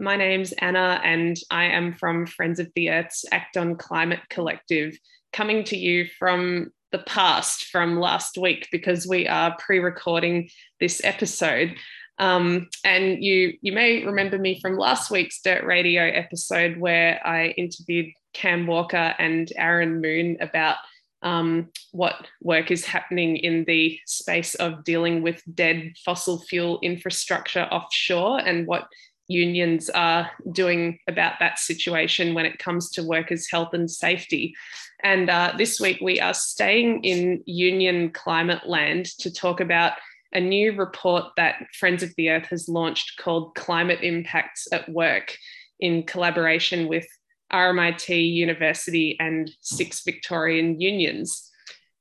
My 0.00 0.14
name's 0.14 0.52
Anna, 0.52 1.00
and 1.02 1.36
I 1.50 1.64
am 1.64 1.92
from 1.92 2.26
Friends 2.26 2.60
of 2.60 2.70
the 2.76 2.90
Earth's 2.90 3.24
Act 3.32 3.56
on 3.56 3.74
Climate 3.74 4.20
Collective, 4.30 4.96
coming 5.32 5.64
to 5.64 5.76
you 5.76 6.06
from 6.20 6.70
the 6.92 7.00
past, 7.00 7.64
from 7.64 7.98
last 7.98 8.38
week, 8.38 8.68
because 8.70 9.08
we 9.08 9.26
are 9.26 9.56
pre-recording 9.58 10.50
this 10.78 11.00
episode. 11.02 11.74
Um, 12.20 12.68
and 12.84 13.24
you 13.24 13.54
you 13.60 13.72
may 13.72 14.04
remember 14.04 14.38
me 14.38 14.60
from 14.60 14.76
last 14.76 15.10
week's 15.10 15.40
Dirt 15.40 15.64
Radio 15.64 16.04
episode 16.04 16.76
where 16.78 17.20
I 17.26 17.48
interviewed 17.56 18.12
Cam 18.32 18.68
Walker 18.68 19.14
and 19.18 19.50
Aaron 19.56 20.00
Moon 20.00 20.36
about 20.40 20.76
um, 21.22 21.70
what 21.90 22.14
work 22.40 22.70
is 22.70 22.84
happening 22.84 23.36
in 23.36 23.64
the 23.64 23.98
space 24.06 24.54
of 24.54 24.84
dealing 24.84 25.22
with 25.22 25.42
dead 25.52 25.94
fossil 26.04 26.38
fuel 26.38 26.78
infrastructure 26.82 27.64
offshore 27.64 28.38
and 28.38 28.64
what 28.68 28.86
unions 29.28 29.90
are 29.90 30.30
doing 30.50 30.98
about 31.06 31.34
that 31.38 31.58
situation 31.58 32.34
when 32.34 32.46
it 32.46 32.58
comes 32.58 32.90
to 32.90 33.04
workers' 33.04 33.50
health 33.50 33.74
and 33.74 33.90
safety. 33.90 34.54
And 35.02 35.30
uh, 35.30 35.54
this 35.56 35.78
week 35.80 35.98
we 36.00 36.20
are 36.20 36.34
staying 36.34 37.04
in 37.04 37.42
union 37.46 38.10
climate 38.10 38.66
land 38.66 39.06
to 39.18 39.32
talk 39.32 39.60
about 39.60 39.92
a 40.32 40.40
new 40.40 40.72
report 40.72 41.24
that 41.36 41.66
Friends 41.78 42.02
of 42.02 42.14
the 42.16 42.30
Earth 42.30 42.46
has 42.46 42.68
launched 42.68 43.18
called 43.18 43.54
Climate 43.54 44.00
Impacts 44.02 44.66
at 44.72 44.88
Work 44.88 45.36
in 45.80 46.02
collaboration 46.02 46.88
with 46.88 47.06
RMIT 47.52 48.32
University 48.34 49.16
and 49.20 49.50
six 49.60 50.02
Victorian 50.04 50.80
unions. 50.80 51.50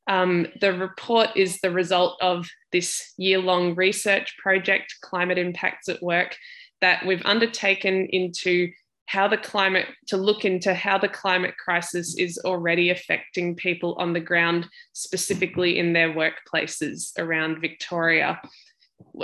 Um, 0.07 0.47
the 0.61 0.73
report 0.73 1.29
is 1.35 1.59
the 1.59 1.71
result 1.71 2.17
of 2.21 2.49
this 2.71 3.13
year 3.17 3.39
long 3.39 3.75
research 3.75 4.35
project, 4.37 4.95
Climate 5.01 5.37
Impacts 5.37 5.89
at 5.89 6.01
Work, 6.01 6.35
that 6.81 7.05
we've 7.05 7.25
undertaken 7.25 8.07
into 8.11 8.71
how 9.07 9.27
the 9.27 9.37
climate, 9.37 9.85
to 10.07 10.17
look 10.17 10.45
into 10.45 10.73
how 10.73 10.97
the 10.97 11.07
climate 11.07 11.55
crisis 11.57 12.17
is 12.17 12.37
already 12.43 12.89
affecting 12.89 13.55
people 13.55 13.95
on 13.99 14.13
the 14.13 14.19
ground, 14.19 14.67
specifically 14.93 15.79
in 15.79 15.93
their 15.93 16.13
workplaces 16.13 17.17
around 17.17 17.61
Victoria. 17.61 18.39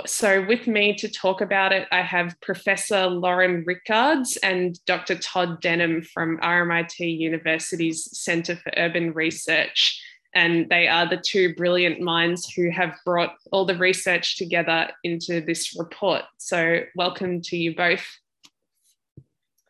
So, 0.06 0.44
with 0.46 0.66
me 0.66 0.94
to 0.96 1.08
talk 1.08 1.40
about 1.40 1.72
it, 1.72 1.86
I 1.92 2.00
have 2.00 2.40
Professor 2.40 3.06
Lauren 3.06 3.62
Rickards 3.66 4.36
and 4.38 4.78
Dr. 4.86 5.16
Todd 5.16 5.60
Denham 5.60 6.02
from 6.02 6.38
RMIT 6.38 6.98
University's 6.98 8.08
Centre 8.18 8.56
for 8.56 8.72
Urban 8.76 9.12
Research. 9.12 10.00
And 10.34 10.68
they 10.68 10.88
are 10.88 11.08
the 11.08 11.16
two 11.16 11.54
brilliant 11.54 12.00
minds 12.00 12.50
who 12.50 12.70
have 12.70 12.94
brought 13.04 13.36
all 13.52 13.64
the 13.64 13.76
research 13.76 14.36
together 14.36 14.90
into 15.04 15.40
this 15.40 15.76
report. 15.78 16.22
So, 16.38 16.80
welcome 16.96 17.40
to 17.42 17.56
you 17.56 17.76
both. 17.76 18.04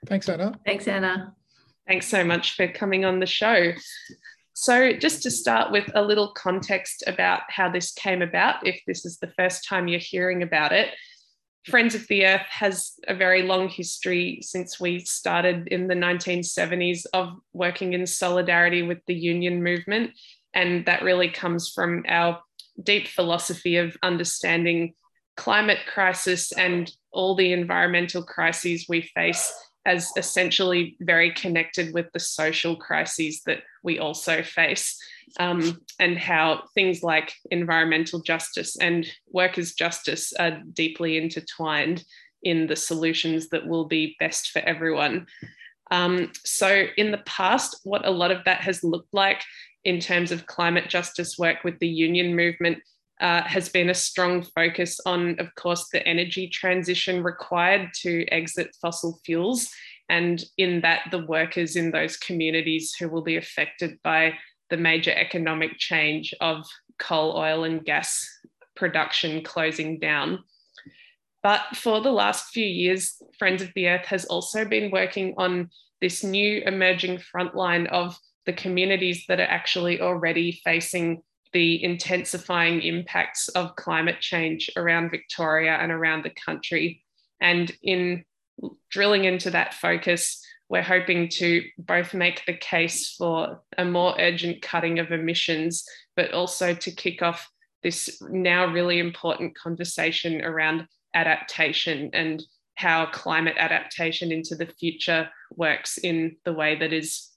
Thanks, 0.07 0.29
Anna. 0.29 0.59
Thanks, 0.65 0.89
Anna. 0.89 1.35
Thanks 1.87 2.07
so 2.07 2.25
much 2.25 2.57
for 2.57 2.67
coming 2.69 3.05
on 3.05 3.21
the 3.21 3.27
show. 3.27 3.73
So, 4.55 4.93
just 4.93 5.23
to 5.25 5.31
start 5.31 5.73
with 5.73 5.91
a 5.95 6.03
little 6.03 6.33
context 6.33 7.05
about 7.07 7.43
how 7.49 7.69
this 7.69 7.93
came 7.93 8.23
about, 8.23 8.67
if 8.67 8.81
this 8.87 9.05
is 9.05 9.19
the 9.19 9.33
first 9.37 9.69
time 9.69 9.89
you're 9.89 9.99
hearing 9.99 10.43
about 10.43 10.73
it, 10.73 10.95
Friends 11.67 11.95
of 11.95 12.07
the 12.09 12.27
Earth 12.27 12.47
has 12.51 12.93
a 13.09 13.15
very 13.15 13.43
long 13.43 13.71
history 13.71 14.41
since 14.43 14.79
we 14.79 15.01
started 15.01 15.67
in 15.69 15.89
the 15.89 15.95
1970s 15.95 17.07
of 17.15 17.33
working 17.55 17.95
in 17.95 18.07
solidarity 18.07 18.83
with 18.83 18.99
the 19.07 19.15
union 19.15 19.63
movement. 19.63 20.11
And 20.55 20.87
that 20.87 21.03
really 21.03 21.29
comes 21.29 21.71
from 21.71 22.05
our 22.09 22.41
deep 22.83 23.09
philosophy 23.09 23.77
of 23.77 23.97
understanding 24.03 24.95
climate 25.37 25.81
crisis 25.93 26.53
and 26.53 26.91
all 27.13 27.35
the 27.35 27.53
environmental 27.53 28.23
crises 28.23 28.87
we 28.89 29.03
face 29.15 29.53
as 29.87 30.11
essentially 30.17 30.97
very 31.01 31.33
connected 31.33 31.93
with 31.93 32.07
the 32.13 32.21
social 32.21 32.77
crises 32.77 33.43
that 33.45 33.59
we 33.83 33.99
also 33.99 34.43
face, 34.43 34.99
um, 35.39 35.81
and 35.99 36.17
how 36.19 36.63
things 36.75 37.03
like 37.03 37.35
environmental 37.51 38.23
justice 38.23 38.77
and 38.79 39.07
workers' 39.31 39.75
justice 39.75 40.33
are 40.39 40.63
deeply 40.73 41.19
intertwined 41.19 42.03
in 42.43 42.67
the 42.67 42.77
solutions 42.77 43.49
that 43.51 43.67
will 43.67 43.85
be 43.85 44.17
best 44.19 44.51
for 44.51 44.61
everyone. 44.61 45.27
Um, 45.91 46.33
so, 46.45 46.87
in 46.97 47.11
the 47.11 47.23
past, 47.27 47.81
what 47.85 48.07
a 48.07 48.11
lot 48.11 48.31
of 48.31 48.45
that 48.45 48.61
has 48.63 48.83
looked 48.83 49.13
like 49.13 49.43
in 49.85 50.01
terms 50.01 50.33
of 50.33 50.47
climate 50.47 50.89
justice 50.89 51.39
work 51.39 51.65
with 51.65 51.79
the 51.79 51.89
union 51.89 52.35
movement 52.35 52.79
uh, 53.21 53.43
has 53.43 53.69
been 53.69 53.91
a 53.91 53.95
strong 53.95 54.43
focus 54.43 54.99
on, 55.07 55.39
of 55.39 55.55
course, 55.55 55.89
the 55.93 56.07
energy 56.07 56.49
transition 56.49 57.23
required 57.23 57.91
to 58.03 58.27
exit 58.27 58.75
fossil 58.81 59.21
fuels. 59.25 59.69
And 60.09 60.43
in 60.59 60.81
that, 60.83 61.03
the 61.11 61.25
workers 61.27 61.77
in 61.77 61.91
those 61.91 62.17
communities 62.17 62.95
who 62.99 63.09
will 63.09 63.23
be 63.23 63.37
affected 63.37 63.99
by 64.03 64.35
the 64.71 64.77
major 64.77 65.13
economic 65.13 65.79
change 65.79 66.35
of 66.41 66.67
coal, 66.99 67.37
oil, 67.37 67.65
and 67.65 67.85
gas 67.85 68.27
production 68.75 69.43
closing 69.43 69.99
down. 69.99 70.41
But 71.43 71.63
for 71.75 72.01
the 72.01 72.13
last 72.13 72.53
few 72.53 72.67
years, 72.67 73.23
Friends 73.39 73.63
of 73.63 73.71
the 73.75 73.89
Earth 73.89 74.07
has 74.07 74.25
also 74.25 74.65
been 74.65 74.91
working 74.91 75.35
on 75.37 75.71
this 76.01 76.25
new 76.25 76.63
emerging 76.67 77.19
frontline 77.19 77.87
of 77.89 78.19
the 78.47 78.53
communities 78.53 79.25
that 79.29 79.41
are 79.41 79.43
actually 79.43 80.01
already 80.01 80.61
facing 80.65 81.23
the 81.53 81.83
intensifying 81.83 82.83
impacts 82.83 83.49
of 83.49 83.77
climate 83.77 84.21
change 84.21 84.69
around 84.77 85.11
Victoria 85.11 85.79
and 85.81 85.93
around 85.93 86.25
the 86.25 86.35
country. 86.45 87.03
And 87.41 87.71
in 87.83 88.25
drilling 88.91 89.25
into 89.25 89.51
that 89.51 89.75
focus, 89.75 90.45
we're 90.69 90.83
hoping 90.83 91.29
to 91.29 91.63
both 91.79 92.15
make 92.15 92.45
the 92.47 92.57
case 92.57 93.15
for 93.15 93.63
a 93.79 93.85
more 93.85 94.15
urgent 94.19 94.63
cutting 94.63 94.99
of 94.99 95.13
emissions, 95.13 95.85
but 96.17 96.33
also 96.33 96.75
to 96.75 96.91
kick 96.91 97.23
off 97.23 97.49
this 97.83 98.21
now 98.23 98.67
really 98.67 98.99
important 98.99 99.57
conversation 99.57 100.43
around 100.43 100.87
adaptation 101.15 102.11
and 102.13 102.43
how 102.77 103.07
climate 103.07 103.55
adaptation 103.59 104.33
into 104.33 104.57
the 104.57 104.67
future 104.67 105.29
works 105.55 105.99
in 105.99 106.37
the 106.45 106.53
way 106.53 106.77
that 106.77 106.93
is 106.93 107.31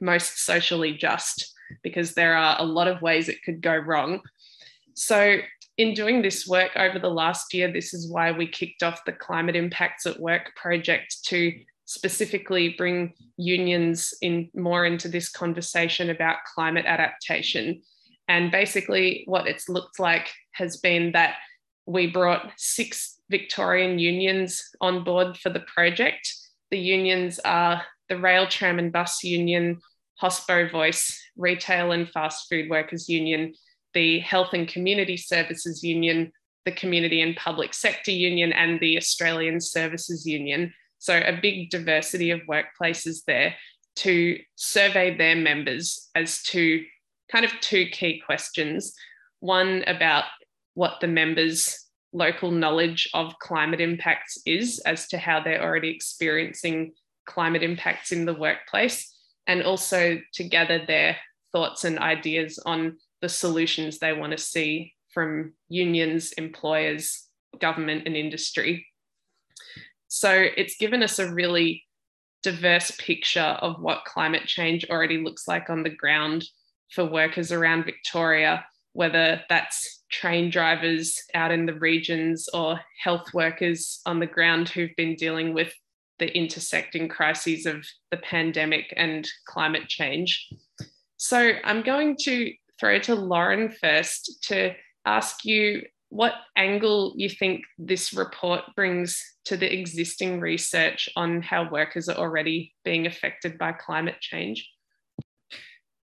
most 0.00 0.44
socially 0.44 0.94
just 0.94 1.54
because 1.82 2.14
there 2.14 2.34
are 2.34 2.56
a 2.58 2.64
lot 2.64 2.88
of 2.88 3.02
ways 3.02 3.28
it 3.28 3.42
could 3.44 3.60
go 3.60 3.76
wrong. 3.76 4.20
So, 4.94 5.38
in 5.78 5.94
doing 5.94 6.20
this 6.20 6.46
work 6.46 6.72
over 6.76 6.98
the 6.98 7.08
last 7.08 7.54
year, 7.54 7.72
this 7.72 7.94
is 7.94 8.10
why 8.10 8.32
we 8.32 8.46
kicked 8.46 8.82
off 8.82 9.04
the 9.06 9.12
Climate 9.12 9.56
Impacts 9.56 10.04
at 10.04 10.20
Work 10.20 10.54
project 10.54 11.24
to 11.26 11.54
specifically 11.86 12.74
bring 12.76 13.14
unions 13.36 14.12
in 14.20 14.50
more 14.54 14.84
into 14.84 15.08
this 15.08 15.30
conversation 15.30 16.10
about 16.10 16.44
climate 16.54 16.84
adaptation. 16.86 17.82
And 18.28 18.52
basically, 18.52 19.24
what 19.26 19.46
it's 19.46 19.68
looked 19.68 19.98
like 19.98 20.30
has 20.52 20.76
been 20.76 21.12
that 21.12 21.36
we 21.86 22.06
brought 22.06 22.52
six 22.56 23.18
Victorian 23.30 23.98
unions 23.98 24.62
on 24.80 25.02
board 25.02 25.36
for 25.36 25.50
the 25.50 25.60
project. 25.60 26.34
The 26.70 26.78
unions 26.78 27.40
are 27.40 27.82
the 28.08 28.18
Rail, 28.18 28.46
Tram, 28.46 28.78
and 28.78 28.92
Bus 28.92 29.24
Union, 29.24 29.80
Hospo 30.20 30.70
Voice, 30.70 31.20
Retail 31.36 31.92
and 31.92 32.08
Fast 32.08 32.48
Food 32.48 32.68
Workers 32.68 33.08
Union, 33.08 33.54
the 33.94 34.20
Health 34.20 34.52
and 34.52 34.68
Community 34.68 35.16
Services 35.16 35.82
Union, 35.82 36.32
the 36.64 36.72
Community 36.72 37.22
and 37.22 37.36
Public 37.36 37.72
Sector 37.74 38.10
Union, 38.12 38.52
and 38.52 38.78
the 38.80 38.96
Australian 38.96 39.60
Services 39.60 40.26
Union. 40.26 40.72
So, 40.98 41.16
a 41.16 41.38
big 41.40 41.70
diversity 41.70 42.30
of 42.30 42.40
workplaces 42.42 43.24
there 43.26 43.54
to 43.96 44.38
survey 44.56 45.16
their 45.16 45.36
members 45.36 46.10
as 46.14 46.42
to 46.44 46.84
kind 47.32 47.44
of 47.44 47.52
two 47.60 47.86
key 47.86 48.22
questions. 48.24 48.94
One 49.40 49.82
about 49.86 50.24
what 50.74 51.00
the 51.00 51.08
members' 51.08 51.86
local 52.12 52.50
knowledge 52.50 53.08
of 53.14 53.38
climate 53.38 53.80
impacts 53.80 54.38
is 54.44 54.80
as 54.80 55.08
to 55.08 55.18
how 55.18 55.40
they're 55.40 55.62
already 55.62 55.90
experiencing 55.90 56.92
climate 57.26 57.62
impacts 57.62 58.12
in 58.12 58.24
the 58.24 58.34
workplace, 58.34 59.14
and 59.46 59.62
also 59.62 60.20
to 60.34 60.44
gather 60.44 60.84
their 60.84 61.16
thoughts 61.52 61.84
and 61.84 61.98
ideas 61.98 62.58
on 62.64 62.96
the 63.20 63.28
solutions 63.28 63.98
they 63.98 64.12
want 64.12 64.32
to 64.32 64.38
see 64.38 64.92
from 65.12 65.52
unions, 65.68 66.32
employers, 66.32 67.26
government, 67.58 68.04
and 68.06 68.16
industry. 68.16 68.86
So 70.08 70.30
it's 70.56 70.76
given 70.76 71.02
us 71.02 71.18
a 71.18 71.32
really 71.32 71.84
diverse 72.42 72.90
picture 72.92 73.40
of 73.40 73.80
what 73.80 74.04
climate 74.04 74.46
change 74.46 74.86
already 74.88 75.18
looks 75.18 75.46
like 75.46 75.68
on 75.68 75.82
the 75.82 75.90
ground 75.90 76.44
for 76.90 77.04
workers 77.04 77.52
around 77.52 77.84
Victoria, 77.84 78.64
whether 78.92 79.42
that's 79.48 80.02
train 80.10 80.50
drivers 80.50 81.20
out 81.34 81.52
in 81.52 81.66
the 81.66 81.74
regions 81.74 82.48
or 82.52 82.80
health 83.00 83.32
workers 83.32 84.00
on 84.06 84.18
the 84.18 84.26
ground 84.26 84.68
who've 84.68 84.94
been 84.96 85.14
dealing 85.14 85.54
with 85.54 85.72
the 86.20 86.32
intersecting 86.36 87.08
crises 87.08 87.66
of 87.66 87.84
the 88.12 88.18
pandemic 88.18 88.94
and 88.96 89.28
climate 89.46 89.88
change. 89.88 90.48
So 91.16 91.52
I'm 91.64 91.82
going 91.82 92.16
to 92.20 92.52
throw 92.78 93.00
to 93.00 93.14
Lauren 93.14 93.70
first 93.70 94.44
to 94.44 94.74
ask 95.04 95.44
you 95.44 95.82
what 96.10 96.34
angle 96.56 97.14
you 97.16 97.28
think 97.28 97.62
this 97.78 98.12
report 98.12 98.62
brings 98.76 99.22
to 99.44 99.56
the 99.56 99.72
existing 99.72 100.40
research 100.40 101.08
on 101.16 101.40
how 101.40 101.70
workers 101.70 102.08
are 102.08 102.16
already 102.16 102.74
being 102.84 103.06
affected 103.06 103.58
by 103.58 103.72
climate 103.72 104.20
change. 104.20 104.68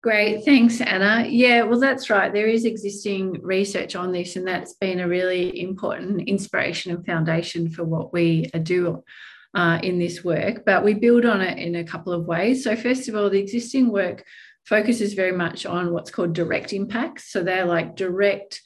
Great, 0.02 0.44
thanks, 0.44 0.80
Anna. 0.80 1.24
Yeah, 1.28 1.62
well, 1.62 1.78
that's 1.78 2.10
right. 2.10 2.32
There 2.32 2.48
is 2.48 2.64
existing 2.64 3.40
research 3.40 3.94
on 3.94 4.10
this, 4.10 4.34
and 4.34 4.44
that's 4.44 4.74
been 4.74 4.98
a 4.98 5.06
really 5.06 5.60
important 5.60 6.28
inspiration 6.28 6.90
and 6.90 7.06
foundation 7.06 7.70
for 7.70 7.84
what 7.84 8.12
we 8.12 8.50
do 8.64 9.04
uh, 9.54 9.78
in 9.82 9.98
this 9.98 10.24
work. 10.24 10.64
But 10.64 10.84
we 10.84 10.94
build 10.94 11.24
on 11.24 11.40
it 11.40 11.58
in 11.58 11.76
a 11.76 11.84
couple 11.84 12.12
of 12.12 12.26
ways. 12.26 12.64
So, 12.64 12.76
first 12.76 13.08
of 13.08 13.14
all, 13.14 13.30
the 13.30 13.40
existing 13.40 13.90
work 13.90 14.24
focuses 14.64 15.14
very 15.14 15.32
much 15.32 15.66
on 15.66 15.92
what's 15.92 16.10
called 16.10 16.32
direct 16.32 16.72
impacts. 16.72 17.30
So, 17.30 17.42
they're 17.42 17.66
like 17.66 17.96
direct, 17.96 18.60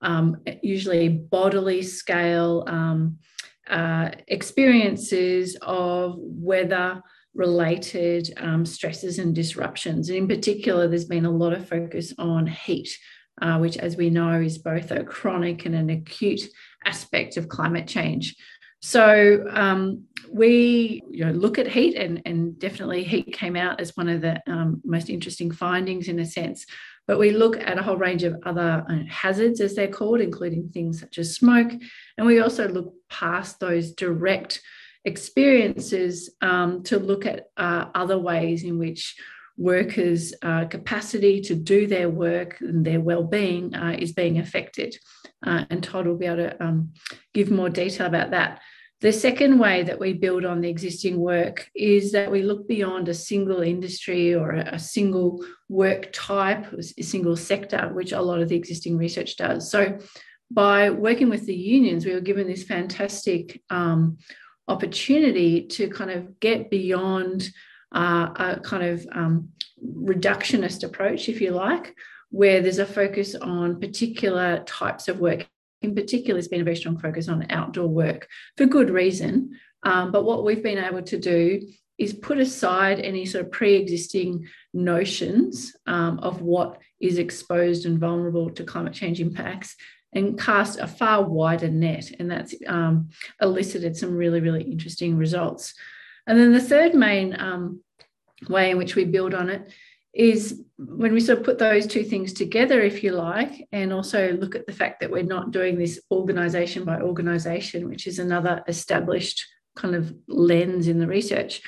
um, 0.00 0.38
usually 0.62 1.08
bodily 1.08 1.82
scale 1.82 2.64
um, 2.66 3.18
uh, 3.68 4.10
experiences 4.28 5.56
of 5.62 6.16
weather 6.18 7.02
related 7.34 8.32
um, 8.38 8.64
stresses 8.64 9.18
and 9.18 9.34
disruptions. 9.34 10.08
And 10.08 10.18
in 10.18 10.28
particular, 10.28 10.88
there's 10.88 11.04
been 11.04 11.26
a 11.26 11.30
lot 11.30 11.52
of 11.52 11.68
focus 11.68 12.12
on 12.18 12.46
heat, 12.46 12.96
uh, 13.40 13.58
which, 13.58 13.76
as 13.76 13.96
we 13.96 14.10
know, 14.10 14.40
is 14.40 14.58
both 14.58 14.90
a 14.90 15.04
chronic 15.04 15.66
and 15.66 15.74
an 15.74 15.90
acute 15.90 16.42
aspect 16.84 17.36
of 17.36 17.48
climate 17.48 17.86
change. 17.86 18.34
So 18.80 19.44
um, 19.50 20.04
we 20.32 21.02
you 21.10 21.24
know, 21.24 21.32
look 21.32 21.58
at 21.58 21.68
heat, 21.68 21.96
and, 21.96 22.22
and 22.26 22.58
definitely 22.58 23.04
heat 23.04 23.32
came 23.32 23.56
out 23.56 23.80
as 23.80 23.96
one 23.96 24.08
of 24.08 24.20
the 24.20 24.40
um, 24.46 24.80
most 24.84 25.10
interesting 25.10 25.50
findings 25.50 26.08
in 26.08 26.18
a 26.18 26.26
sense. 26.26 26.66
But 27.06 27.18
we 27.18 27.30
look 27.30 27.56
at 27.58 27.78
a 27.78 27.82
whole 27.82 27.96
range 27.96 28.22
of 28.24 28.36
other 28.44 28.84
uh, 28.88 28.98
hazards, 29.08 29.60
as 29.60 29.74
they're 29.74 29.88
called, 29.88 30.20
including 30.20 30.68
things 30.68 31.00
such 31.00 31.18
as 31.18 31.34
smoke. 31.34 31.72
And 32.16 32.26
we 32.26 32.40
also 32.40 32.68
look 32.68 32.92
past 33.08 33.60
those 33.60 33.92
direct 33.92 34.60
experiences 35.04 36.30
um, 36.42 36.82
to 36.84 36.98
look 36.98 37.24
at 37.24 37.46
uh, 37.56 37.86
other 37.94 38.18
ways 38.18 38.62
in 38.62 38.78
which 38.78 39.16
workers' 39.56 40.34
uh, 40.42 40.66
capacity 40.66 41.40
to 41.40 41.54
do 41.54 41.86
their 41.86 42.08
work 42.08 42.60
and 42.60 42.84
their 42.84 43.00
well-being 43.00 43.74
uh, 43.74 43.96
is 43.98 44.12
being 44.12 44.38
affected. 44.38 44.96
Uh, 45.44 45.64
and 45.70 45.82
Todd 45.82 46.06
will 46.06 46.16
be 46.16 46.26
able 46.26 46.36
to 46.36 46.62
um, 46.62 46.92
give 47.34 47.50
more 47.50 47.70
detail 47.70 48.06
about 48.06 48.30
that. 48.30 48.60
The 49.00 49.12
second 49.12 49.60
way 49.60 49.84
that 49.84 50.00
we 50.00 50.12
build 50.12 50.44
on 50.44 50.60
the 50.60 50.68
existing 50.68 51.20
work 51.20 51.70
is 51.72 52.10
that 52.12 52.32
we 52.32 52.42
look 52.42 52.66
beyond 52.66 53.08
a 53.08 53.14
single 53.14 53.60
industry 53.60 54.34
or 54.34 54.50
a, 54.50 54.78
single 54.78 55.44
work 55.68 56.08
type, 56.12 56.66
a 56.72 57.02
single 57.02 57.36
sector, 57.36 57.90
which 57.92 58.10
a 58.10 58.20
lot 58.20 58.40
of 58.40 58.48
the 58.48 58.56
existing 58.56 58.98
research 58.98 59.36
does. 59.36 59.70
So, 59.70 59.98
by 60.50 60.90
working 60.90 61.28
with 61.28 61.46
the 61.46 61.54
unions, 61.54 62.06
we 62.06 62.14
were 62.14 62.20
given 62.20 62.48
this 62.48 62.64
fantastic 62.64 63.62
um, 63.70 64.16
opportunity 64.66 65.66
to 65.66 65.88
kind 65.88 66.10
of 66.10 66.40
get 66.40 66.70
beyond 66.70 67.50
uh, 67.94 68.30
a 68.34 68.60
kind 68.64 68.82
of 68.82 69.06
um, 69.12 69.50
reductionist 69.80 70.82
approach, 70.82 71.28
if 71.28 71.40
you 71.40 71.50
like, 71.50 71.94
where 72.30 72.62
there's 72.62 72.78
a 72.78 72.86
focus 72.86 73.34
on 73.34 73.78
particular 73.78 74.64
types 74.66 75.06
of 75.06 75.20
work. 75.20 75.46
In 75.82 75.94
particular, 75.94 76.34
there's 76.34 76.48
been 76.48 76.60
a 76.60 76.64
very 76.64 76.76
strong 76.76 76.98
focus 76.98 77.28
on 77.28 77.46
outdoor 77.50 77.88
work 77.88 78.28
for 78.56 78.66
good 78.66 78.90
reason. 78.90 79.58
Um, 79.84 80.10
but 80.10 80.24
what 80.24 80.44
we've 80.44 80.62
been 80.62 80.82
able 80.82 81.02
to 81.02 81.18
do 81.18 81.68
is 81.98 82.12
put 82.12 82.38
aside 82.38 83.00
any 83.00 83.26
sort 83.26 83.44
of 83.44 83.52
pre 83.52 83.74
existing 83.74 84.46
notions 84.72 85.74
um, 85.86 86.18
of 86.20 86.42
what 86.42 86.80
is 87.00 87.18
exposed 87.18 87.86
and 87.86 87.98
vulnerable 87.98 88.50
to 88.50 88.64
climate 88.64 88.92
change 88.92 89.20
impacts 89.20 89.76
and 90.12 90.38
cast 90.38 90.78
a 90.78 90.86
far 90.86 91.22
wider 91.22 91.68
net. 91.68 92.10
And 92.18 92.30
that's 92.30 92.54
um, 92.66 93.10
elicited 93.40 93.96
some 93.96 94.16
really, 94.16 94.40
really 94.40 94.62
interesting 94.62 95.16
results. 95.16 95.74
And 96.26 96.38
then 96.38 96.52
the 96.52 96.60
third 96.60 96.94
main 96.94 97.38
um, 97.38 97.82
way 98.48 98.70
in 98.70 98.78
which 98.78 98.94
we 98.94 99.04
build 99.04 99.34
on 99.34 99.50
it 99.50 99.70
is 100.14 100.62
when 100.78 101.12
we 101.12 101.20
sort 101.20 101.38
of 101.38 101.44
put 101.44 101.58
those 101.58 101.86
two 101.86 102.04
things 102.04 102.32
together, 102.32 102.80
if 102.80 103.02
you 103.02 103.10
like, 103.10 103.66
and 103.72 103.92
also 103.92 104.32
look 104.34 104.54
at 104.54 104.66
the 104.66 104.72
fact 104.72 105.00
that 105.00 105.10
we're 105.10 105.24
not 105.24 105.50
doing 105.50 105.76
this 105.76 106.00
organization 106.10 106.84
by 106.84 107.00
organization, 107.00 107.88
which 107.88 108.06
is 108.06 108.20
another 108.20 108.62
established 108.68 109.44
kind 109.74 109.96
of 109.96 110.14
lens 110.28 110.86
in 110.86 111.00
the 111.00 111.06
research, 111.06 111.62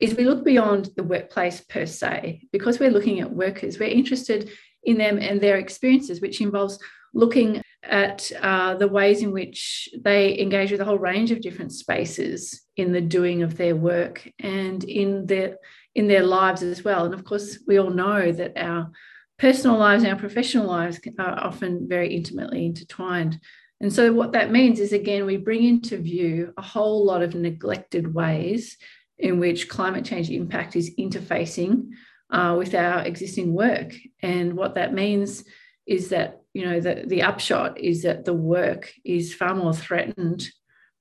is 0.00 0.16
we 0.16 0.24
look 0.24 0.44
beyond 0.44 0.90
the 0.96 1.04
workplace 1.04 1.60
per 1.60 1.86
se. 1.86 2.42
Because 2.50 2.80
we're 2.80 2.90
looking 2.90 3.20
at 3.20 3.30
workers, 3.30 3.78
we're 3.78 3.88
interested 3.88 4.50
in 4.82 4.98
them 4.98 5.18
and 5.18 5.40
their 5.40 5.58
experiences, 5.58 6.20
which 6.20 6.40
involves 6.40 6.78
looking 7.14 7.62
at 7.84 8.30
uh, 8.40 8.74
the 8.74 8.88
ways 8.88 9.22
in 9.22 9.30
which 9.30 9.88
they 10.02 10.38
engage 10.38 10.72
with 10.72 10.80
a 10.80 10.84
whole 10.84 10.98
range 10.98 11.30
of 11.30 11.40
different 11.40 11.72
spaces 11.72 12.62
in 12.76 12.92
the 12.92 13.00
doing 13.00 13.42
of 13.42 13.56
their 13.56 13.76
work 13.76 14.28
and 14.40 14.84
in 14.84 15.26
their 15.26 15.56
in 15.94 16.08
their 16.08 16.22
lives 16.22 16.62
as 16.62 16.84
well. 16.84 17.04
And 17.04 17.14
of 17.14 17.24
course, 17.24 17.58
we 17.66 17.78
all 17.78 17.90
know 17.90 18.32
that 18.32 18.52
our 18.56 18.90
personal 19.38 19.78
lives 19.78 20.02
and 20.02 20.12
our 20.12 20.18
professional 20.18 20.66
lives 20.66 21.00
are 21.18 21.38
often 21.38 21.88
very 21.88 22.14
intimately 22.14 22.66
intertwined. 22.66 23.40
And 23.80 23.92
so, 23.92 24.12
what 24.12 24.32
that 24.32 24.50
means 24.50 24.78
is 24.78 24.92
again, 24.92 25.24
we 25.24 25.36
bring 25.38 25.64
into 25.64 25.96
view 25.96 26.52
a 26.56 26.62
whole 26.62 27.04
lot 27.04 27.22
of 27.22 27.34
neglected 27.34 28.12
ways 28.12 28.76
in 29.18 29.38
which 29.38 29.68
climate 29.68 30.04
change 30.04 30.30
impact 30.30 30.76
is 30.76 30.94
interfacing 30.96 31.90
uh, 32.30 32.54
with 32.56 32.74
our 32.74 33.02
existing 33.02 33.52
work. 33.52 33.94
And 34.22 34.54
what 34.54 34.74
that 34.74 34.94
means 34.94 35.44
is 35.86 36.10
that 36.10 36.42
you 36.52 36.64
know 36.64 36.80
the, 36.80 37.04
the 37.06 37.22
upshot 37.22 37.78
is 37.80 38.02
that 38.02 38.24
the 38.24 38.34
work 38.34 38.92
is 39.04 39.34
far 39.34 39.54
more 39.54 39.74
threatened 39.74 40.48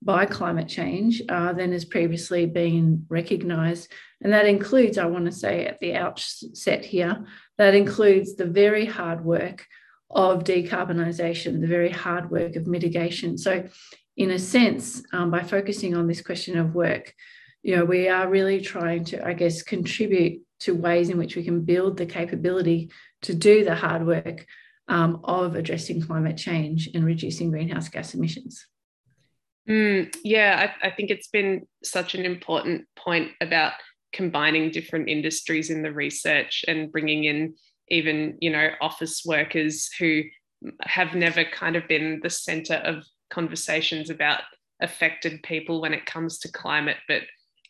by 0.01 0.25
climate 0.25 0.67
change 0.67 1.21
uh, 1.27 1.51
than 1.53 1.71
has 1.73 1.85
previously 1.85 2.45
been 2.45 3.05
recognised. 3.09 3.91
And 4.21 4.33
that 4.33 4.45
includes, 4.45 4.97
I 4.97 5.05
want 5.05 5.25
to 5.25 5.31
say 5.31 5.65
at 5.65 5.79
the 5.79 5.95
outset 5.95 6.83
here, 6.83 7.25
that 7.57 7.73
includes 7.73 8.35
the 8.35 8.45
very 8.45 8.85
hard 8.85 9.23
work 9.23 9.65
of 10.09 10.43
decarbonisation, 10.43 11.61
the 11.61 11.67
very 11.67 11.89
hard 11.89 12.29
work 12.29 12.55
of 12.55 12.67
mitigation. 12.67 13.37
So, 13.37 13.67
in 14.17 14.31
a 14.31 14.39
sense, 14.39 15.01
um, 15.13 15.31
by 15.31 15.43
focusing 15.43 15.95
on 15.95 16.07
this 16.07 16.21
question 16.21 16.57
of 16.57 16.75
work, 16.75 17.13
you 17.63 17.75
know, 17.75 17.85
we 17.85 18.09
are 18.09 18.27
really 18.27 18.59
trying 18.59 19.05
to, 19.05 19.25
I 19.25 19.33
guess, 19.33 19.63
contribute 19.63 20.41
to 20.61 20.75
ways 20.75 21.09
in 21.09 21.17
which 21.17 21.37
we 21.37 21.43
can 21.43 21.61
build 21.61 21.95
the 21.95 22.05
capability 22.05 22.91
to 23.21 23.33
do 23.33 23.63
the 23.63 23.75
hard 23.75 24.05
work 24.05 24.45
um, 24.89 25.21
of 25.23 25.55
addressing 25.55 26.01
climate 26.01 26.35
change 26.35 26.89
and 26.93 27.05
reducing 27.05 27.51
greenhouse 27.51 27.87
gas 27.87 28.13
emissions. 28.13 28.65
Mm, 29.69 30.13
yeah, 30.23 30.71
I, 30.81 30.87
I 30.87 30.91
think 30.91 31.11
it's 31.11 31.27
been 31.27 31.67
such 31.83 32.15
an 32.15 32.25
important 32.25 32.85
point 32.95 33.31
about 33.39 33.73
combining 34.13 34.71
different 34.71 35.09
industries 35.09 35.69
in 35.69 35.81
the 35.81 35.91
research 35.91 36.65
and 36.67 36.91
bringing 36.91 37.25
in 37.25 37.53
even 37.89 38.37
you 38.39 38.49
know 38.49 38.69
office 38.81 39.23
workers 39.25 39.89
who 39.99 40.23
have 40.81 41.15
never 41.15 41.43
kind 41.45 41.75
of 41.75 41.87
been 41.87 42.19
the 42.21 42.29
center 42.29 42.75
of 42.75 43.03
conversations 43.29 44.09
about 44.09 44.41
affected 44.81 45.41
people 45.43 45.81
when 45.81 45.93
it 45.93 46.05
comes 46.05 46.39
to 46.39 46.51
climate 46.51 46.97
but 47.07 47.21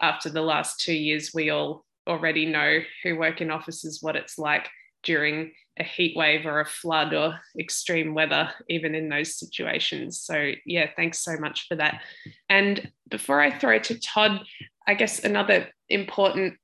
after 0.02 0.30
the 0.30 0.42
last 0.42 0.80
two 0.80 0.94
years 0.94 1.32
we 1.34 1.50
all 1.50 1.86
already 2.08 2.46
know 2.46 2.80
who 3.04 3.18
work 3.18 3.42
in 3.42 3.52
offices 3.52 4.00
what 4.02 4.16
it's 4.16 4.38
like 4.38 4.68
during 5.04 5.52
a 5.80 5.84
heat 5.84 6.16
wave 6.16 6.46
or 6.46 6.60
a 6.60 6.66
flood 6.66 7.14
or 7.14 7.40
extreme 7.58 8.14
weather, 8.14 8.52
even 8.70 8.96
in 8.96 9.10
those 9.10 9.38
situations. 9.38 10.22
So, 10.22 10.52
yeah, 10.66 10.88
thanks 10.96 11.20
so 11.20 11.38
much 11.38 11.68
for 11.68 11.76
that. 11.76 12.02
And 12.50 12.92
before 13.10 13.42
I 13.42 13.58
throw 13.58 13.80
to 13.80 14.00
Todd, 14.00 14.42
I 14.88 14.94
guess 14.94 15.24
another 15.24 15.70
important 15.90 16.56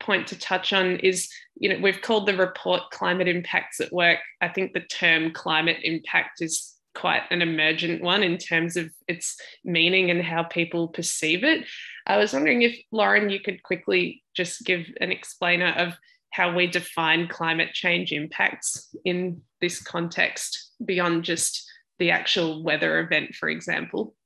point 0.00 0.26
to 0.26 0.38
touch 0.38 0.72
on 0.72 0.96
is 0.96 1.30
you 1.54 1.68
know 1.68 1.78
we've 1.80 2.02
called 2.02 2.26
the 2.26 2.36
report 2.36 2.82
climate 2.90 3.28
impacts 3.28 3.80
at 3.80 3.92
work 3.92 4.18
i 4.42 4.48
think 4.48 4.72
the 4.72 4.80
term 4.80 5.30
climate 5.30 5.78
impact 5.82 6.42
is 6.42 6.74
quite 6.94 7.22
an 7.30 7.42
emergent 7.42 8.02
one 8.02 8.22
in 8.22 8.38
terms 8.38 8.76
of 8.76 8.90
its 9.08 9.36
meaning 9.64 10.10
and 10.10 10.22
how 10.22 10.42
people 10.42 10.88
perceive 10.88 11.44
it. 11.44 11.66
I 12.06 12.16
was 12.16 12.32
wondering 12.32 12.62
if, 12.62 12.78
Lauren, 12.92 13.30
you 13.30 13.40
could 13.40 13.62
quickly 13.62 14.22
just 14.34 14.64
give 14.64 14.86
an 15.00 15.10
explainer 15.10 15.70
of 15.76 15.94
how 16.34 16.52
we 16.52 16.66
define 16.66 17.28
climate 17.28 17.72
change 17.72 18.10
impacts 18.10 18.92
in 19.04 19.40
this 19.60 19.80
context 19.80 20.72
beyond 20.84 21.22
just 21.22 21.64
the 22.00 22.10
actual 22.10 22.64
weather 22.64 22.98
event, 22.98 23.36
for 23.36 23.48
example. 23.48 24.16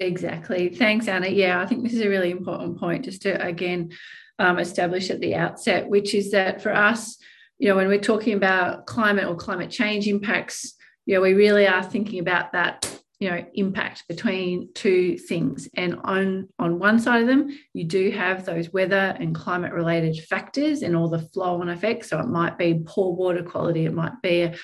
Exactly. 0.00 0.70
Thanks, 0.70 1.06
Anna. 1.06 1.28
Yeah, 1.28 1.60
I 1.60 1.66
think 1.66 1.84
this 1.84 1.92
is 1.92 2.00
a 2.00 2.08
really 2.08 2.32
important 2.32 2.80
point 2.80 3.04
just 3.04 3.22
to 3.22 3.40
again 3.40 3.92
um, 4.40 4.58
establish 4.58 5.08
at 5.08 5.20
the 5.20 5.36
outset, 5.36 5.88
which 5.88 6.14
is 6.14 6.32
that 6.32 6.60
for 6.60 6.74
us, 6.74 7.16
you 7.60 7.68
know, 7.68 7.76
when 7.76 7.86
we're 7.86 8.00
talking 8.00 8.34
about 8.34 8.86
climate 8.86 9.28
or 9.28 9.36
climate 9.36 9.70
change 9.70 10.08
impacts, 10.08 10.74
you 11.06 11.14
know, 11.14 11.20
we 11.20 11.34
really 11.34 11.68
are 11.68 11.84
thinking 11.84 12.18
about 12.18 12.54
that, 12.54 13.00
you 13.22 13.30
know, 13.30 13.46
impact 13.54 14.02
between 14.08 14.68
two 14.74 15.16
things. 15.16 15.68
And 15.76 15.94
on 16.02 16.48
on 16.58 16.80
one 16.80 16.98
side 16.98 17.20
of 17.20 17.28
them, 17.28 17.56
you 17.72 17.84
do 17.84 18.10
have 18.10 18.44
those 18.44 18.72
weather 18.72 19.16
and 19.20 19.32
climate 19.32 19.72
related 19.72 20.16
factors 20.24 20.82
and 20.82 20.96
all 20.96 21.08
the 21.08 21.20
flow 21.20 21.60
on 21.60 21.68
effects. 21.68 22.10
So 22.10 22.18
it 22.18 22.26
might 22.26 22.58
be 22.58 22.82
poor 22.84 23.14
water 23.14 23.44
quality, 23.44 23.86
it 23.86 23.94
might 23.94 24.20
be 24.24 24.42
a, 24.42 24.56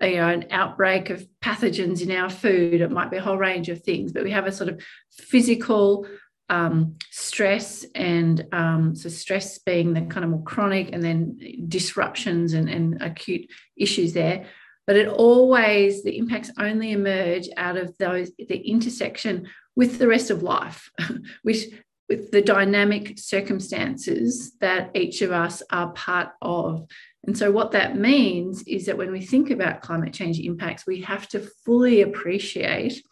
a, 0.00 0.10
you 0.10 0.16
know, 0.16 0.28
an 0.28 0.46
outbreak 0.50 1.10
of 1.10 1.26
pathogens 1.44 2.00
in 2.00 2.10
our 2.10 2.30
food, 2.30 2.80
it 2.80 2.90
might 2.90 3.10
be 3.10 3.18
a 3.18 3.22
whole 3.22 3.36
range 3.36 3.68
of 3.68 3.82
things. 3.82 4.12
But 4.12 4.24
we 4.24 4.30
have 4.30 4.46
a 4.46 4.52
sort 4.52 4.70
of 4.70 4.80
physical 5.12 6.06
um, 6.48 6.96
stress 7.10 7.84
and 7.94 8.46
um, 8.52 8.96
so 8.96 9.10
stress 9.10 9.58
being 9.58 9.92
the 9.92 10.02
kind 10.06 10.24
of 10.24 10.30
more 10.30 10.42
chronic 10.42 10.88
and 10.94 11.04
then 11.04 11.38
disruptions 11.68 12.54
and, 12.54 12.70
and 12.70 13.02
acute 13.02 13.50
issues 13.76 14.14
there 14.14 14.46
but 14.86 14.96
it 14.96 15.08
always 15.08 16.02
the 16.02 16.16
impacts 16.18 16.50
only 16.58 16.92
emerge 16.92 17.48
out 17.56 17.76
of 17.76 17.96
those 17.98 18.30
the 18.38 18.58
intersection 18.58 19.46
with 19.74 19.98
the 19.98 20.08
rest 20.08 20.30
of 20.30 20.42
life 20.42 20.90
which 21.42 21.66
with 22.08 22.30
the 22.30 22.42
dynamic 22.42 23.18
circumstances 23.18 24.52
that 24.60 24.90
each 24.94 25.22
of 25.22 25.32
us 25.32 25.62
are 25.70 25.92
part 25.92 26.30
of 26.40 26.86
and 27.24 27.36
so 27.36 27.50
what 27.50 27.72
that 27.72 27.96
means 27.96 28.62
is 28.68 28.86
that 28.86 28.96
when 28.96 29.10
we 29.10 29.20
think 29.20 29.50
about 29.50 29.82
climate 29.82 30.12
change 30.12 30.38
impacts 30.38 30.86
we 30.86 31.00
have 31.02 31.28
to 31.28 31.40
fully 31.64 32.02
appreciate 32.02 33.02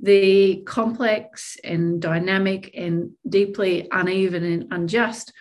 the 0.00 0.62
complex 0.66 1.56
and 1.62 2.00
dynamic 2.00 2.70
and 2.74 3.12
deeply 3.28 3.88
uneven 3.92 4.44
and 4.44 4.66
unjust 4.72 5.32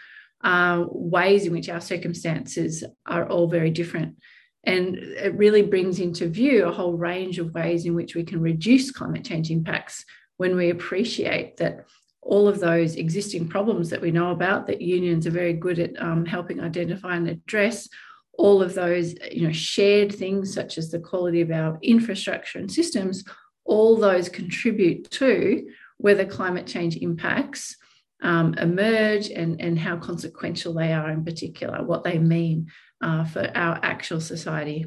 uh, 0.43 0.83
ways 0.89 1.45
in 1.45 1.53
which 1.53 1.69
our 1.69 1.81
circumstances 1.81 2.83
are 3.05 3.27
all 3.27 3.47
very 3.47 3.71
different. 3.71 4.17
And 4.65 4.95
it 4.95 5.35
really 5.35 5.61
brings 5.61 5.99
into 5.99 6.27
view 6.27 6.65
a 6.65 6.71
whole 6.71 6.93
range 6.93 7.37
of 7.37 7.53
ways 7.53 7.85
in 7.85 7.95
which 7.95 8.15
we 8.15 8.23
can 8.23 8.41
reduce 8.41 8.91
climate 8.91 9.25
change 9.25 9.51
impacts 9.51 10.05
when 10.37 10.55
we 10.55 10.69
appreciate 10.69 11.57
that 11.57 11.85
all 12.21 12.47
of 12.47 12.59
those 12.59 12.95
existing 12.95 13.49
problems 13.49 13.89
that 13.89 14.01
we 14.01 14.11
know 14.11 14.31
about 14.31 14.65
that 14.67 14.81
unions 14.81 15.27
are 15.27 15.31
very 15.31 15.53
good 15.53 15.79
at 15.79 16.01
um, 16.01 16.25
helping 16.25 16.61
identify 16.61 17.15
and 17.15 17.27
address 17.27 17.89
all 18.37 18.63
of 18.63 18.73
those 18.73 19.13
you 19.31 19.45
know 19.45 19.53
shared 19.53 20.11
things 20.11 20.53
such 20.53 20.77
as 20.77 20.89
the 20.89 20.99
quality 20.99 21.41
of 21.41 21.51
our 21.51 21.77
infrastructure 21.81 22.57
and 22.57 22.71
systems 22.71 23.23
all 23.65 23.97
those 23.97 24.29
contribute 24.29 25.09
to 25.11 25.67
whether 25.97 26.25
climate 26.25 26.65
change 26.65 26.95
impacts 26.97 27.75
um, 28.23 28.53
emerge 28.55 29.29
and, 29.29 29.59
and 29.61 29.77
how 29.77 29.97
consequential 29.97 30.73
they 30.73 30.93
are 30.93 31.11
in 31.11 31.23
particular, 31.23 31.83
what 31.83 32.03
they 32.03 32.17
mean 32.17 32.71
uh, 33.03 33.25
for 33.25 33.51
our 33.53 33.79
actual 33.83 34.21
society. 34.21 34.85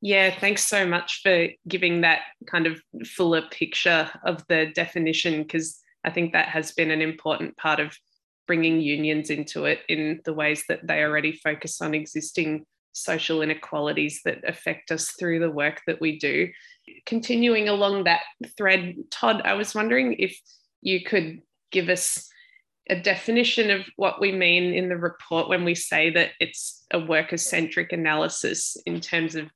Yeah, 0.00 0.34
thanks 0.36 0.66
so 0.66 0.84
much 0.84 1.20
for 1.22 1.46
giving 1.68 2.00
that 2.00 2.22
kind 2.46 2.66
of 2.66 2.82
fuller 3.06 3.42
picture 3.50 4.10
of 4.24 4.44
the 4.48 4.72
definition, 4.74 5.42
because 5.42 5.78
I 6.04 6.10
think 6.10 6.32
that 6.32 6.48
has 6.48 6.72
been 6.72 6.90
an 6.90 7.00
important 7.00 7.56
part 7.56 7.78
of 7.78 7.96
bringing 8.48 8.80
unions 8.80 9.30
into 9.30 9.66
it 9.66 9.78
in 9.88 10.20
the 10.24 10.34
ways 10.34 10.64
that 10.68 10.84
they 10.84 11.04
already 11.04 11.30
focus 11.32 11.80
on 11.80 11.94
existing 11.94 12.66
social 12.92 13.40
inequalities 13.40 14.20
that 14.24 14.38
affect 14.46 14.90
us 14.90 15.12
through 15.12 15.38
the 15.38 15.50
work 15.50 15.80
that 15.86 16.00
we 16.00 16.18
do. 16.18 16.48
Continuing 17.06 17.68
along 17.68 18.04
that 18.04 18.22
thread, 18.58 18.96
Todd, 19.10 19.42
I 19.44 19.54
was 19.54 19.72
wondering 19.72 20.16
if 20.18 20.36
you 20.80 21.04
could 21.04 21.42
give 21.70 21.88
us 21.88 22.28
a 22.90 23.00
definition 23.00 23.70
of 23.70 23.82
what 23.96 24.20
we 24.20 24.32
mean 24.32 24.74
in 24.74 24.88
the 24.88 24.96
report 24.96 25.48
when 25.48 25.64
we 25.64 25.74
say 25.74 26.10
that 26.10 26.30
it's 26.40 26.84
a 26.92 26.98
worker 26.98 27.36
centric 27.36 27.92
analysis 27.92 28.76
in 28.86 29.00
terms 29.00 29.34
of 29.34 29.48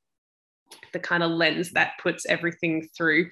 the 0.93 0.99
kind 0.99 1.23
of 1.23 1.31
lens 1.31 1.73
that 1.73 1.93
puts 2.03 2.27
everything 2.27 2.89
through. 2.97 3.31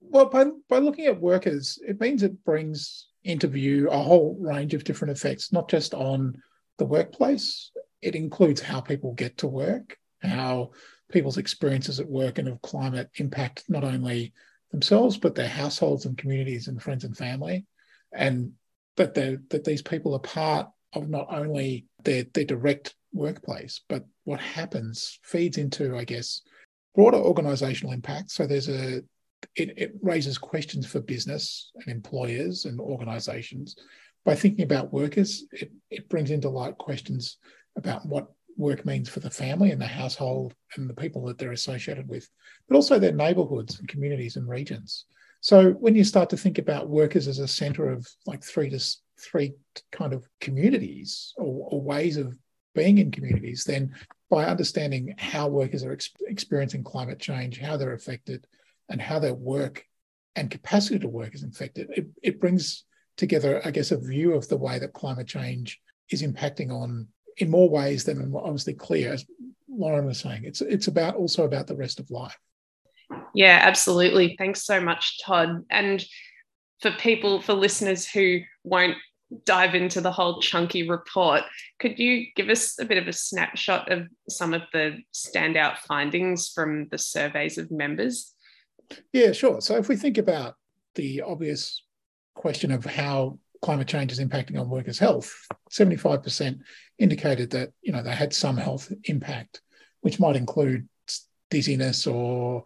Well, 0.00 0.26
by, 0.26 0.46
by 0.68 0.78
looking 0.78 1.06
at 1.06 1.20
workers, 1.20 1.78
it 1.86 2.00
means 2.00 2.22
it 2.22 2.44
brings 2.44 3.06
into 3.24 3.46
view 3.46 3.90
a 3.90 3.98
whole 3.98 4.36
range 4.40 4.74
of 4.74 4.84
different 4.84 5.16
effects, 5.16 5.52
not 5.52 5.68
just 5.68 5.94
on 5.94 6.40
the 6.78 6.86
workplace 6.86 7.70
it 8.02 8.14
includes 8.14 8.60
how 8.60 8.80
people 8.80 9.12
get 9.12 9.38
to 9.38 9.46
work, 9.46 9.96
how 10.22 10.70
people's 11.10 11.38
experiences 11.38 12.00
at 12.00 12.08
work 12.08 12.38
and 12.38 12.48
of 12.48 12.62
climate 12.62 13.10
impact 13.16 13.64
not 13.68 13.84
only 13.84 14.32
themselves 14.70 15.16
but 15.16 15.34
their 15.34 15.48
households 15.48 16.04
and 16.04 16.18
communities 16.18 16.68
and 16.68 16.82
friends 16.82 17.04
and 17.04 17.16
family, 17.16 17.64
and 18.12 18.52
that 18.96 19.14
that 19.14 19.64
these 19.64 19.82
people 19.82 20.14
are 20.14 20.20
part 20.20 20.68
of 20.92 21.08
not 21.08 21.26
only 21.30 21.86
their 22.04 22.24
their 22.34 22.44
direct 22.44 22.94
workplace 23.12 23.80
but 23.88 24.04
what 24.24 24.40
happens 24.40 25.18
feeds 25.22 25.56
into, 25.56 25.96
I 25.96 26.04
guess, 26.04 26.42
broader 26.94 27.18
organisational 27.18 27.94
impact. 27.94 28.30
So 28.30 28.46
there's 28.46 28.68
a 28.68 29.02
it, 29.54 29.72
it 29.76 29.92
raises 30.02 30.36
questions 30.36 30.86
for 30.86 31.00
business 31.00 31.70
and 31.76 31.94
employers 31.94 32.64
and 32.64 32.80
organisations. 32.80 33.76
By 34.24 34.34
thinking 34.34 34.64
about 34.64 34.92
workers, 34.92 35.44
it, 35.52 35.70
it 35.90 36.08
brings 36.08 36.30
into 36.30 36.48
light 36.48 36.76
questions 36.76 37.38
about 37.76 38.04
what 38.04 38.28
work 38.56 38.84
means 38.84 39.08
for 39.08 39.20
the 39.20 39.30
family 39.30 39.70
and 39.70 39.80
the 39.80 39.86
household 39.86 40.54
and 40.76 40.90
the 40.90 40.94
people 40.94 41.24
that 41.26 41.38
they're 41.38 41.52
associated 41.52 42.08
with, 42.08 42.28
but 42.68 42.74
also 42.74 42.98
their 42.98 43.12
neighborhoods 43.12 43.78
and 43.78 43.88
communities 43.88 44.36
and 44.36 44.48
regions. 44.48 45.06
So 45.40 45.72
when 45.72 45.94
you 45.94 46.04
start 46.04 46.30
to 46.30 46.36
think 46.36 46.58
about 46.58 46.88
workers 46.88 47.28
as 47.28 47.38
a 47.38 47.48
center 47.48 47.90
of 47.90 48.06
like 48.26 48.42
three 48.42 48.70
to 48.70 48.80
three 49.20 49.54
kind 49.92 50.12
of 50.12 50.26
communities 50.40 51.32
or, 51.36 51.68
or 51.70 51.80
ways 51.80 52.16
of 52.16 52.36
being 52.74 52.98
in 52.98 53.10
communities, 53.10 53.64
then 53.64 53.94
by 54.30 54.44
understanding 54.44 55.14
how 55.18 55.48
workers 55.48 55.84
are 55.84 55.92
ex- 55.92 56.10
experiencing 56.26 56.84
climate 56.84 57.18
change, 57.18 57.58
how 57.58 57.76
they're 57.76 57.94
affected, 57.94 58.46
and 58.88 59.00
how 59.00 59.18
their 59.18 59.34
work 59.34 59.84
and 60.36 60.50
capacity 60.50 60.98
to 60.98 61.08
work 61.08 61.34
is 61.34 61.42
affected, 61.42 61.88
it, 61.90 62.06
it 62.22 62.40
brings 62.40 62.84
together, 63.16 63.60
I 63.64 63.70
guess, 63.70 63.90
a 63.90 63.98
view 63.98 64.34
of 64.34 64.48
the 64.48 64.56
way 64.56 64.78
that 64.78 64.92
climate 64.92 65.26
change 65.26 65.80
is 66.10 66.22
impacting 66.22 66.70
on 66.70 67.08
in 67.36 67.50
more 67.50 67.68
ways 67.68 68.04
than 68.04 68.32
obviously 68.34 68.74
clear, 68.74 69.12
as 69.12 69.24
Lauren 69.68 70.06
was 70.06 70.18
saying. 70.18 70.44
It's 70.44 70.60
it's 70.60 70.88
about 70.88 71.16
also 71.16 71.44
about 71.44 71.66
the 71.66 71.76
rest 71.76 72.00
of 72.00 72.10
life. 72.10 72.38
Yeah, 73.34 73.60
absolutely. 73.62 74.36
Thanks 74.38 74.64
so 74.64 74.80
much, 74.80 75.20
Todd. 75.24 75.64
And 75.70 76.04
for 76.80 76.90
people, 76.92 77.40
for 77.40 77.54
listeners 77.54 78.06
who 78.06 78.40
won't 78.64 78.96
dive 79.44 79.74
into 79.74 80.00
the 80.00 80.12
whole 80.12 80.40
chunky 80.40 80.88
report, 80.88 81.42
could 81.78 81.98
you 81.98 82.26
give 82.34 82.48
us 82.48 82.78
a 82.78 82.84
bit 82.84 82.98
of 82.98 83.08
a 83.08 83.12
snapshot 83.12 83.90
of 83.92 84.06
some 84.28 84.54
of 84.54 84.62
the 84.72 84.98
standout 85.14 85.78
findings 85.78 86.48
from 86.48 86.88
the 86.90 86.98
surveys 86.98 87.58
of 87.58 87.70
members? 87.70 88.34
Yeah, 89.12 89.32
sure. 89.32 89.60
So 89.60 89.76
if 89.76 89.88
we 89.88 89.96
think 89.96 90.18
about 90.18 90.54
the 90.94 91.22
obvious 91.22 91.82
question 92.34 92.70
of 92.70 92.84
how 92.84 93.38
climate 93.60 93.88
change 93.88 94.12
is 94.12 94.20
impacting 94.20 94.58
on 94.58 94.70
workers' 94.70 94.98
health, 94.98 95.34
75% 95.70 96.60
indicated 96.98 97.50
that 97.50 97.70
you 97.82 97.92
know 97.92 98.02
they 98.02 98.14
had 98.14 98.32
some 98.32 98.56
health 98.56 98.92
impact, 99.04 99.60
which 100.00 100.20
might 100.20 100.36
include 100.36 100.88
dizziness 101.50 102.06
or 102.06 102.64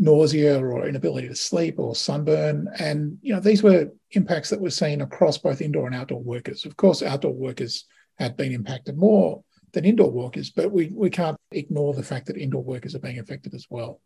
nausea 0.00 0.58
or 0.58 0.88
inability 0.88 1.28
to 1.28 1.36
sleep 1.36 1.78
or 1.78 1.94
sunburn. 1.94 2.66
And 2.78 3.18
you 3.20 3.34
know 3.34 3.40
these 3.40 3.62
were 3.62 3.90
impacts 4.12 4.50
that 4.50 4.60
were 4.60 4.70
seen 4.70 5.02
across 5.02 5.38
both 5.38 5.60
indoor 5.60 5.86
and 5.86 5.94
outdoor 5.94 6.22
workers. 6.22 6.64
Of 6.64 6.76
course, 6.76 7.02
outdoor 7.02 7.34
workers 7.34 7.84
had 8.18 8.36
been 8.36 8.52
impacted 8.52 8.96
more 8.96 9.44
than 9.72 9.84
indoor 9.84 10.10
workers, 10.10 10.50
but 10.50 10.72
we, 10.72 10.90
we 10.92 11.10
can't 11.10 11.36
ignore 11.52 11.94
the 11.94 12.02
fact 12.02 12.26
that 12.26 12.36
indoor 12.36 12.62
workers 12.62 12.94
are 12.94 13.00
being 13.00 13.18
affected 13.18 13.54
as 13.54 13.66
well. 13.70 14.00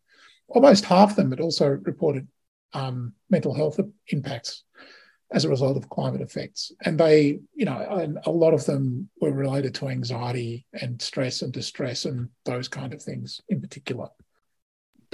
Almost 0.49 0.85
half 0.85 1.11
of 1.11 1.17
them 1.17 1.31
had 1.31 1.41
also 1.41 1.67
reported 1.67 2.29
um, 2.75 3.15
mental 3.31 3.55
health 3.55 3.81
impacts 4.09 4.65
as 5.33 5.45
a 5.45 5.49
result 5.49 5.77
of 5.77 5.89
climate 5.89 6.21
effects. 6.21 6.71
And 6.85 6.99
they, 6.99 7.41
you 7.55 7.65
know, 7.65 8.15
a 8.27 8.31
lot 8.31 8.53
of 8.53 8.67
them 8.67 9.09
were 9.21 9.33
related 9.33 9.75
to 9.77 9.89
anxiety 9.89 10.67
and 10.75 11.01
stress 11.01 11.43
and 11.43 11.53
distress 11.53 12.05
and 12.05 12.29
those 12.45 12.69
kind 12.69 12.93
of 12.93 13.03
things 13.03 13.41
in 13.49 13.61
particular. 13.61 14.09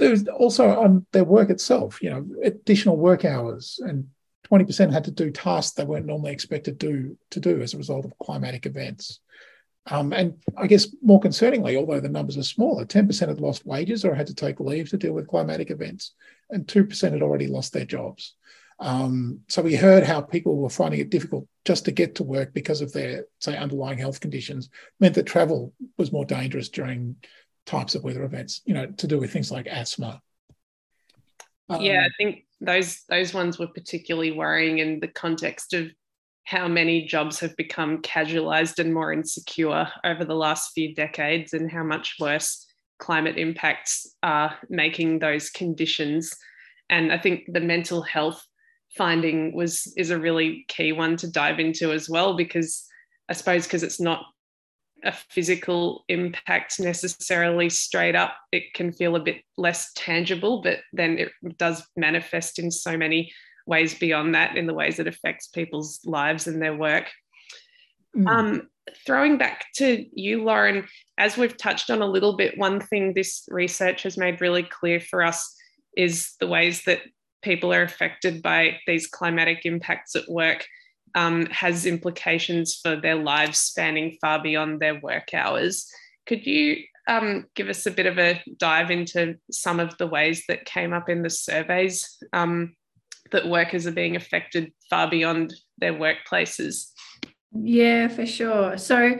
There's 0.01 0.27
also 0.27 0.67
on 0.79 1.05
their 1.11 1.23
work 1.23 1.49
itself, 1.49 2.01
you 2.01 2.09
know, 2.09 2.25
additional 2.43 2.97
work 2.97 3.23
hours 3.23 3.79
and 3.83 4.07
20% 4.51 4.91
had 4.91 5.05
to 5.05 5.11
do 5.11 5.31
tasks 5.31 5.73
they 5.73 5.85
weren't 5.85 6.07
normally 6.07 6.31
expected 6.31 6.79
to, 6.79 7.17
to 7.29 7.39
do 7.39 7.61
as 7.61 7.73
a 7.73 7.77
result 7.77 8.05
of 8.05 8.17
climatic 8.17 8.65
events. 8.65 9.19
Um, 9.85 10.11
and 10.13 10.35
I 10.57 10.67
guess 10.67 10.87
more 11.01 11.19
concerningly, 11.19 11.77
although 11.77 11.99
the 11.99 12.09
numbers 12.09 12.37
are 12.37 12.43
smaller, 12.43 12.85
10% 12.85 13.27
had 13.27 13.39
lost 13.39 13.65
wages 13.65 14.03
or 14.03 14.13
had 14.13 14.27
to 14.27 14.35
take 14.35 14.59
leave 14.59 14.89
to 14.89 14.97
deal 14.97 15.13
with 15.13 15.27
climatic 15.27 15.71
events, 15.71 16.13
and 16.49 16.67
2% 16.67 17.11
had 17.11 17.21
already 17.21 17.47
lost 17.47 17.73
their 17.73 17.85
jobs. 17.85 18.35
Um, 18.79 19.41
so 19.47 19.61
we 19.61 19.75
heard 19.75 20.03
how 20.03 20.21
people 20.21 20.57
were 20.57 20.69
finding 20.69 20.99
it 20.99 21.11
difficult 21.11 21.47
just 21.65 21.85
to 21.85 21.91
get 21.91 22.15
to 22.15 22.23
work 22.23 22.53
because 22.53 22.81
of 22.81 22.91
their, 22.91 23.25
say, 23.39 23.55
underlying 23.55 23.99
health 23.99 24.19
conditions, 24.19 24.69
meant 24.99 25.15
that 25.15 25.27
travel 25.27 25.73
was 25.97 26.11
more 26.11 26.25
dangerous 26.25 26.69
during 26.69 27.15
types 27.65 27.95
of 27.95 28.03
weather 28.03 28.23
events, 28.23 28.61
you 28.65 28.73
know, 28.73 28.87
to 28.87 29.07
do 29.07 29.17
with 29.17 29.31
things 29.31 29.51
like 29.51 29.67
asthma. 29.67 30.21
Um, 31.69 31.81
yeah, 31.81 32.05
I 32.05 32.09
think 32.17 32.45
those 32.59 33.03
those 33.09 33.33
ones 33.33 33.57
were 33.57 33.67
particularly 33.67 34.31
worrying 34.31 34.79
in 34.79 34.99
the 34.99 35.07
context 35.07 35.73
of 35.73 35.91
how 36.43 36.67
many 36.67 37.05
jobs 37.05 37.39
have 37.39 37.55
become 37.55 38.01
casualized 38.01 38.79
and 38.79 38.93
more 38.93 39.13
insecure 39.13 39.87
over 40.03 40.25
the 40.25 40.35
last 40.35 40.71
few 40.73 40.93
decades 40.95 41.53
and 41.53 41.71
how 41.71 41.83
much 41.83 42.15
worse 42.19 42.65
climate 42.99 43.37
impacts 43.37 44.15
are 44.21 44.55
making 44.69 45.19
those 45.19 45.49
conditions 45.49 46.35
and 46.89 47.11
i 47.11 47.17
think 47.17 47.43
the 47.47 47.59
mental 47.59 48.01
health 48.01 48.45
finding 48.95 49.55
was 49.55 49.91
is 49.97 50.11
a 50.11 50.19
really 50.19 50.65
key 50.67 50.91
one 50.91 51.17
to 51.17 51.29
dive 51.29 51.59
into 51.59 51.91
as 51.91 52.09
well 52.09 52.35
because 52.35 52.87
i 53.29 53.33
suppose 53.33 53.65
because 53.65 53.81
it's 53.81 53.99
not 53.99 54.23
a 55.03 55.11
physical 55.11 56.03
impact 56.09 56.79
necessarily 56.79 57.69
straight 57.69 58.15
up 58.15 58.35
it 58.51 58.73
can 58.73 58.91
feel 58.91 59.15
a 59.15 59.19
bit 59.19 59.41
less 59.57 59.91
tangible 59.95 60.61
but 60.61 60.79
then 60.93 61.17
it 61.17 61.31
does 61.57 61.83
manifest 61.95 62.59
in 62.59 62.69
so 62.69 62.95
many 62.95 63.31
ways 63.65 63.97
beyond 63.97 64.35
that 64.35 64.57
in 64.57 64.67
the 64.67 64.73
ways 64.73 64.99
it 64.99 65.07
affects 65.07 65.47
people's 65.47 65.99
lives 66.05 66.47
and 66.47 66.61
their 66.61 66.75
work. 66.75 67.09
Mm. 68.15 68.27
Um, 68.27 68.69
throwing 69.05 69.37
back 69.37 69.65
to 69.75 70.05
you, 70.13 70.43
Lauren, 70.43 70.87
as 71.17 71.37
we've 71.37 71.57
touched 71.57 71.89
on 71.89 72.01
a 72.01 72.07
little 72.07 72.35
bit, 72.35 72.57
one 72.57 72.79
thing 72.79 73.13
this 73.13 73.43
research 73.49 74.03
has 74.03 74.17
made 74.17 74.41
really 74.41 74.63
clear 74.63 74.99
for 74.99 75.23
us 75.23 75.55
is 75.95 76.33
the 76.39 76.47
ways 76.47 76.83
that 76.85 77.01
people 77.41 77.73
are 77.73 77.83
affected 77.83 78.41
by 78.41 78.77
these 78.87 79.07
climatic 79.07 79.65
impacts 79.65 80.15
at 80.15 80.29
work 80.29 80.65
um, 81.15 81.45
has 81.47 81.85
implications 81.85 82.75
for 82.75 82.95
their 82.95 83.15
lives 83.15 83.59
spanning 83.59 84.17
far 84.21 84.41
beyond 84.41 84.79
their 84.79 84.99
work 84.99 85.33
hours. 85.33 85.87
Could 86.25 86.45
you 86.45 86.83
um, 87.07 87.47
give 87.55 87.69
us 87.69 87.85
a 87.85 87.91
bit 87.91 88.05
of 88.05 88.17
a 88.19 88.41
dive 88.57 88.91
into 88.91 89.37
some 89.51 89.79
of 89.79 89.97
the 89.97 90.07
ways 90.07 90.43
that 90.47 90.65
came 90.65 90.93
up 90.93 91.09
in 91.09 91.23
the 91.23 91.29
surveys 91.29 92.17
um, 92.33 92.75
that 93.31 93.47
workers 93.47 93.87
are 93.87 93.91
being 93.91 94.15
affected 94.15 94.71
far 94.89 95.09
beyond 95.09 95.53
their 95.77 95.93
workplaces. 95.93 96.91
Yeah, 97.53 98.07
for 98.07 98.25
sure. 98.25 98.77
So, 98.77 99.17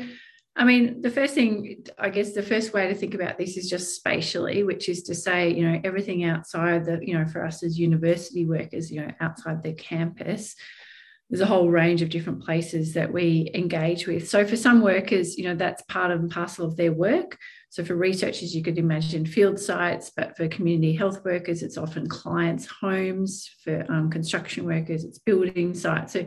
I 0.56 0.64
mean, 0.64 1.02
the 1.02 1.10
first 1.10 1.34
thing, 1.34 1.86
I 1.98 2.10
guess, 2.10 2.34
the 2.34 2.44
first 2.44 2.74
way 2.74 2.88
to 2.88 2.94
think 2.94 3.14
about 3.14 3.38
this 3.38 3.58
is 3.58 3.70
just 3.70 3.96
spatially, 3.96 4.64
which 4.64 4.90
is 4.90 5.04
to 5.04 5.16
say, 5.16 5.54
you 5.54 5.68
know, 5.68 5.82
everything 5.84 6.24
outside 6.24 6.86
the, 6.86 7.00
you 7.02 7.18
know, 7.18 7.26
for 7.26 7.46
us 7.46 7.64
as 7.64 7.80
university 7.80 8.46
workers, 8.46 8.92
you 8.92 9.02
know, 9.02 9.12
outside 9.20 9.64
the 9.64 9.74
campus, 9.74 10.56
there's 11.32 11.42
a 11.42 11.46
whole 11.46 11.70
range 11.70 12.02
of 12.02 12.10
different 12.10 12.44
places 12.44 12.94
that 12.94 13.12
we 13.12 13.50
engage 13.54 14.06
with. 14.06 14.28
So 14.28 14.46
for 14.46 14.58
some 14.58 14.82
workers, 14.82 15.38
you 15.38 15.46
know, 15.46 15.56
that's 15.56 15.82
part 15.84 16.12
and 16.12 16.30
parcel 16.30 16.66
of 16.66 16.76
their 16.76 16.92
work. 16.92 17.38
So 17.70 17.86
for 17.86 17.96
researchers, 17.96 18.54
you 18.54 18.62
could 18.62 18.78
imagine 18.78 19.26
field 19.26 19.58
sites, 19.58 20.12
but 20.14 20.36
for 20.36 20.50
community 20.50 20.94
health 20.94 21.24
workers, 21.24 21.64
it's 21.64 21.78
often 21.78 22.10
clients' 22.10 22.68
homes. 22.68 23.50
For 23.64 23.86
um, 23.90 24.12
construction 24.12 24.66
workers, 24.66 25.06
it's 25.06 25.20
building 25.20 25.74
sites. 25.74 26.12
So, 26.12 26.26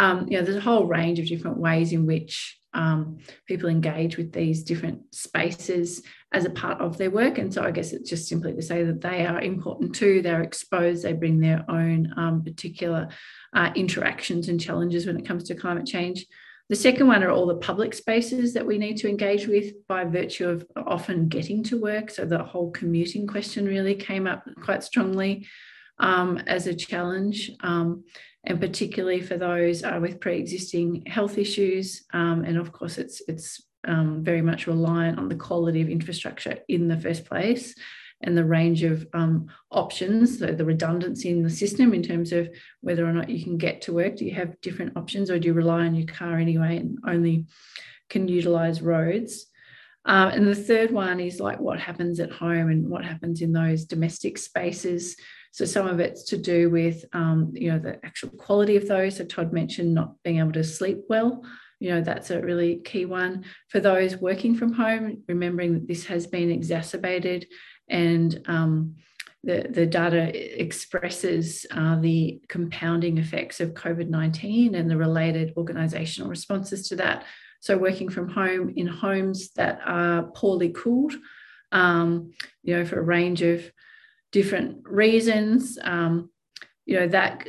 um, 0.00 0.26
you 0.28 0.38
know, 0.38 0.42
there's 0.42 0.56
a 0.56 0.62
whole 0.62 0.86
range 0.86 1.18
of 1.18 1.28
different 1.28 1.58
ways 1.58 1.92
in 1.92 2.06
which 2.06 2.58
um, 2.72 3.18
people 3.46 3.68
engage 3.68 4.16
with 4.16 4.32
these 4.32 4.62
different 4.62 5.14
spaces 5.14 6.02
as 6.32 6.46
a 6.46 6.50
part 6.50 6.80
of 6.80 6.96
their 6.96 7.10
work. 7.10 7.36
And 7.36 7.52
so 7.52 7.62
I 7.62 7.70
guess 7.70 7.92
it's 7.92 8.08
just 8.08 8.26
simply 8.26 8.54
to 8.54 8.62
say 8.62 8.82
that 8.82 9.02
they 9.02 9.26
are 9.26 9.42
important 9.42 9.94
too. 9.94 10.22
They're 10.22 10.42
exposed, 10.42 11.02
they 11.02 11.12
bring 11.12 11.38
their 11.38 11.66
own 11.68 12.14
um, 12.16 12.42
particular 12.42 13.08
uh, 13.52 13.72
interactions 13.74 14.48
and 14.48 14.58
challenges 14.58 15.04
when 15.04 15.18
it 15.18 15.26
comes 15.26 15.44
to 15.44 15.54
climate 15.54 15.86
change. 15.86 16.24
The 16.70 16.76
second 16.76 17.06
one 17.06 17.22
are 17.22 17.30
all 17.30 17.46
the 17.46 17.56
public 17.56 17.92
spaces 17.92 18.54
that 18.54 18.64
we 18.64 18.78
need 18.78 18.96
to 18.98 19.08
engage 19.08 19.46
with 19.46 19.86
by 19.86 20.04
virtue 20.04 20.48
of 20.48 20.66
often 20.76 21.28
getting 21.28 21.62
to 21.64 21.78
work. 21.78 22.08
So 22.10 22.24
the 22.24 22.42
whole 22.42 22.70
commuting 22.70 23.26
question 23.26 23.66
really 23.66 23.96
came 23.96 24.26
up 24.26 24.48
quite 24.62 24.82
strongly 24.82 25.46
um, 26.00 26.38
as 26.46 26.66
a 26.66 26.74
challenge, 26.74 27.50
um, 27.60 28.04
and 28.44 28.60
particularly 28.60 29.20
for 29.20 29.36
those 29.36 29.82
uh, 29.84 29.98
with 30.00 30.20
pre-existing 30.20 31.04
health 31.06 31.38
issues. 31.38 32.04
Um, 32.12 32.44
and 32.44 32.56
of 32.56 32.72
course, 32.72 32.98
it's 32.98 33.22
it's 33.28 33.62
um, 33.86 34.22
very 34.22 34.42
much 34.42 34.66
reliant 34.66 35.18
on 35.18 35.28
the 35.28 35.34
quality 35.34 35.80
of 35.80 35.88
infrastructure 35.88 36.58
in 36.68 36.88
the 36.88 36.98
first 36.98 37.24
place 37.24 37.74
and 38.22 38.36
the 38.36 38.44
range 38.44 38.82
of 38.82 39.06
um, 39.14 39.46
options, 39.70 40.38
so 40.38 40.46
the 40.46 40.64
redundancy 40.64 41.30
in 41.30 41.42
the 41.42 41.48
system 41.50 41.94
in 41.94 42.02
terms 42.02 42.32
of 42.32 42.50
whether 42.82 43.06
or 43.06 43.12
not 43.12 43.30
you 43.30 43.42
can 43.42 43.56
get 43.56 43.80
to 43.82 43.94
work. 43.94 44.16
Do 44.16 44.26
you 44.26 44.34
have 44.34 44.60
different 44.60 44.96
options 44.96 45.30
or 45.30 45.38
do 45.38 45.48
you 45.48 45.54
rely 45.54 45.86
on 45.86 45.94
your 45.94 46.06
car 46.06 46.36
anyway 46.36 46.76
and 46.76 46.98
only 47.06 47.46
can 48.10 48.28
utilize 48.28 48.82
roads? 48.82 49.46
Um, 50.04 50.28
and 50.28 50.46
the 50.46 50.54
third 50.54 50.90
one 50.90 51.20
is 51.20 51.40
like 51.40 51.60
what 51.60 51.78
happens 51.78 52.20
at 52.20 52.30
home 52.30 52.70
and 52.70 52.88
what 52.88 53.04
happens 53.04 53.42
in 53.42 53.52
those 53.52 53.84
domestic 53.84 54.38
spaces. 54.38 55.16
So 55.52 55.64
some 55.64 55.86
of 55.86 56.00
it's 56.00 56.24
to 56.24 56.36
do 56.36 56.70
with 56.70 57.04
um, 57.12 57.52
you 57.54 57.72
know 57.72 57.78
the 57.78 58.04
actual 58.04 58.30
quality 58.30 58.76
of 58.76 58.88
those. 58.88 59.16
So 59.16 59.24
Todd 59.24 59.52
mentioned 59.52 59.94
not 59.94 60.14
being 60.22 60.38
able 60.38 60.52
to 60.52 60.64
sleep 60.64 60.98
well. 61.08 61.44
You 61.80 61.90
know 61.90 62.00
that's 62.02 62.30
a 62.30 62.40
really 62.40 62.76
key 62.76 63.04
one 63.04 63.44
for 63.68 63.80
those 63.80 64.16
working 64.16 64.54
from 64.54 64.72
home. 64.72 65.22
Remembering 65.28 65.74
that 65.74 65.88
this 65.88 66.06
has 66.06 66.26
been 66.26 66.50
exacerbated 66.50 67.46
and 67.88 68.40
um, 68.46 68.94
the, 69.42 69.66
the 69.70 69.86
data 69.86 70.30
expresses 70.60 71.64
uh, 71.70 71.98
the 72.00 72.40
compounding 72.48 73.18
effects 73.18 73.60
of 73.60 73.74
COVID 73.74 74.08
19 74.08 74.74
and 74.74 74.90
the 74.90 74.96
related 74.96 75.54
organizational 75.56 76.28
responses 76.28 76.88
to 76.88 76.96
that. 76.96 77.24
So, 77.60 77.76
working 77.76 78.08
from 78.08 78.28
home 78.28 78.72
in 78.76 78.86
homes 78.86 79.52
that 79.52 79.80
are 79.84 80.24
poorly 80.34 80.70
cooled, 80.70 81.14
um, 81.72 82.32
you 82.62 82.76
know, 82.76 82.84
for 82.84 83.00
a 83.00 83.04
range 83.04 83.42
of 83.42 83.70
different 84.32 84.78
reasons, 84.84 85.78
um, 85.82 86.30
you 86.86 86.98
know, 86.98 87.08
that 87.08 87.46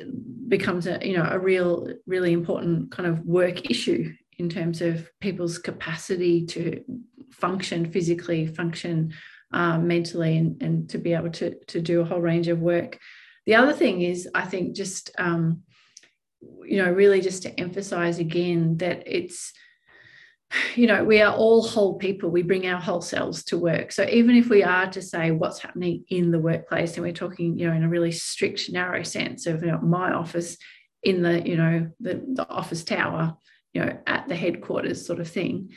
becomes 0.47 0.87
a, 0.87 0.99
you 1.01 1.17
know, 1.17 1.27
a 1.29 1.39
real, 1.39 1.87
really 2.05 2.33
important 2.33 2.91
kind 2.91 3.07
of 3.07 3.25
work 3.25 3.69
issue 3.69 4.13
in 4.37 4.49
terms 4.49 4.81
of 4.81 5.09
people's 5.19 5.57
capacity 5.57 6.45
to 6.45 6.83
function 7.31 7.91
physically, 7.91 8.47
function 8.47 9.13
um, 9.51 9.87
mentally 9.87 10.37
and, 10.37 10.61
and 10.61 10.89
to 10.89 10.97
be 10.97 11.13
able 11.13 11.29
to, 11.29 11.55
to 11.65 11.81
do 11.81 12.01
a 12.01 12.05
whole 12.05 12.21
range 12.21 12.47
of 12.47 12.59
work. 12.59 12.99
The 13.45 13.55
other 13.55 13.73
thing 13.73 14.01
is, 14.01 14.29
I 14.35 14.45
think, 14.45 14.75
just, 14.75 15.11
um, 15.17 15.61
you 16.63 16.77
know, 16.77 16.91
really 16.91 17.21
just 17.21 17.43
to 17.43 17.59
emphasize 17.59 18.19
again 18.19 18.77
that 18.77 19.03
it's, 19.05 19.53
you 20.75 20.87
know, 20.87 21.03
we 21.03 21.21
are 21.21 21.33
all 21.33 21.63
whole 21.63 21.95
people. 21.97 22.29
We 22.29 22.43
bring 22.43 22.67
our 22.67 22.79
whole 22.79 23.01
selves 23.01 23.43
to 23.45 23.57
work. 23.57 23.91
So 23.91 24.05
even 24.09 24.35
if 24.35 24.49
we 24.49 24.63
are 24.63 24.87
to 24.91 25.01
say 25.01 25.31
what's 25.31 25.59
happening 25.59 26.03
in 26.09 26.31
the 26.31 26.39
workplace, 26.39 26.95
and 26.95 27.05
we're 27.05 27.13
talking, 27.13 27.57
you 27.57 27.67
know, 27.67 27.73
in 27.73 27.83
a 27.83 27.89
really 27.89 28.11
strict, 28.11 28.69
narrow 28.71 29.03
sense 29.03 29.45
of 29.45 29.63
you 29.63 29.71
know, 29.71 29.79
my 29.79 30.11
office 30.11 30.57
in 31.03 31.21
the, 31.21 31.47
you 31.47 31.57
know, 31.57 31.89
the, 31.99 32.21
the 32.33 32.47
office 32.49 32.83
tower, 32.83 33.37
you 33.73 33.83
know, 33.83 33.97
at 34.05 34.27
the 34.27 34.35
headquarters 34.35 35.05
sort 35.05 35.19
of 35.19 35.27
thing, 35.27 35.71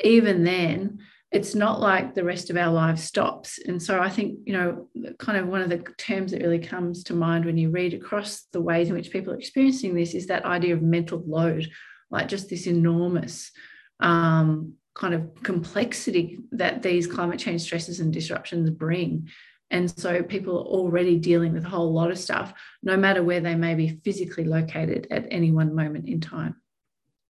even 0.00 0.44
then, 0.44 0.98
it's 1.30 1.54
not 1.54 1.80
like 1.80 2.14
the 2.14 2.24
rest 2.24 2.50
of 2.50 2.58
our 2.58 2.70
lives 2.70 3.02
stops. 3.02 3.58
And 3.58 3.82
so 3.82 3.98
I 4.00 4.10
think, 4.10 4.40
you 4.44 4.52
know, 4.52 4.88
kind 5.18 5.38
of 5.38 5.48
one 5.48 5.62
of 5.62 5.70
the 5.70 5.78
terms 5.96 6.32
that 6.32 6.42
really 6.42 6.58
comes 6.58 7.04
to 7.04 7.14
mind 7.14 7.46
when 7.46 7.56
you 7.56 7.70
read 7.70 7.94
across 7.94 8.42
the 8.52 8.60
ways 8.60 8.88
in 8.88 8.94
which 8.94 9.10
people 9.10 9.32
are 9.32 9.38
experiencing 9.38 9.94
this 9.94 10.12
is 10.12 10.26
that 10.26 10.44
idea 10.44 10.74
of 10.74 10.82
mental 10.82 11.22
load, 11.26 11.70
like 12.10 12.28
just 12.28 12.50
this 12.50 12.66
enormous 12.66 13.50
um, 14.00 14.74
kind 14.94 15.14
of 15.14 15.42
complexity 15.42 16.40
that 16.52 16.82
these 16.82 17.06
climate 17.06 17.38
change 17.38 17.62
stresses 17.62 18.00
and 18.00 18.12
disruptions 18.12 18.70
bring. 18.70 19.28
And 19.70 19.90
so 19.98 20.22
people 20.22 20.58
are 20.58 20.66
already 20.66 21.16
dealing 21.16 21.54
with 21.54 21.64
a 21.64 21.68
whole 21.68 21.92
lot 21.92 22.10
of 22.10 22.18
stuff, 22.18 22.52
no 22.82 22.96
matter 22.96 23.22
where 23.22 23.40
they 23.40 23.54
may 23.54 23.74
be 23.74 24.00
physically 24.04 24.44
located 24.44 25.06
at 25.10 25.26
any 25.30 25.50
one 25.50 25.74
moment 25.74 26.08
in 26.08 26.20
time. 26.20 26.56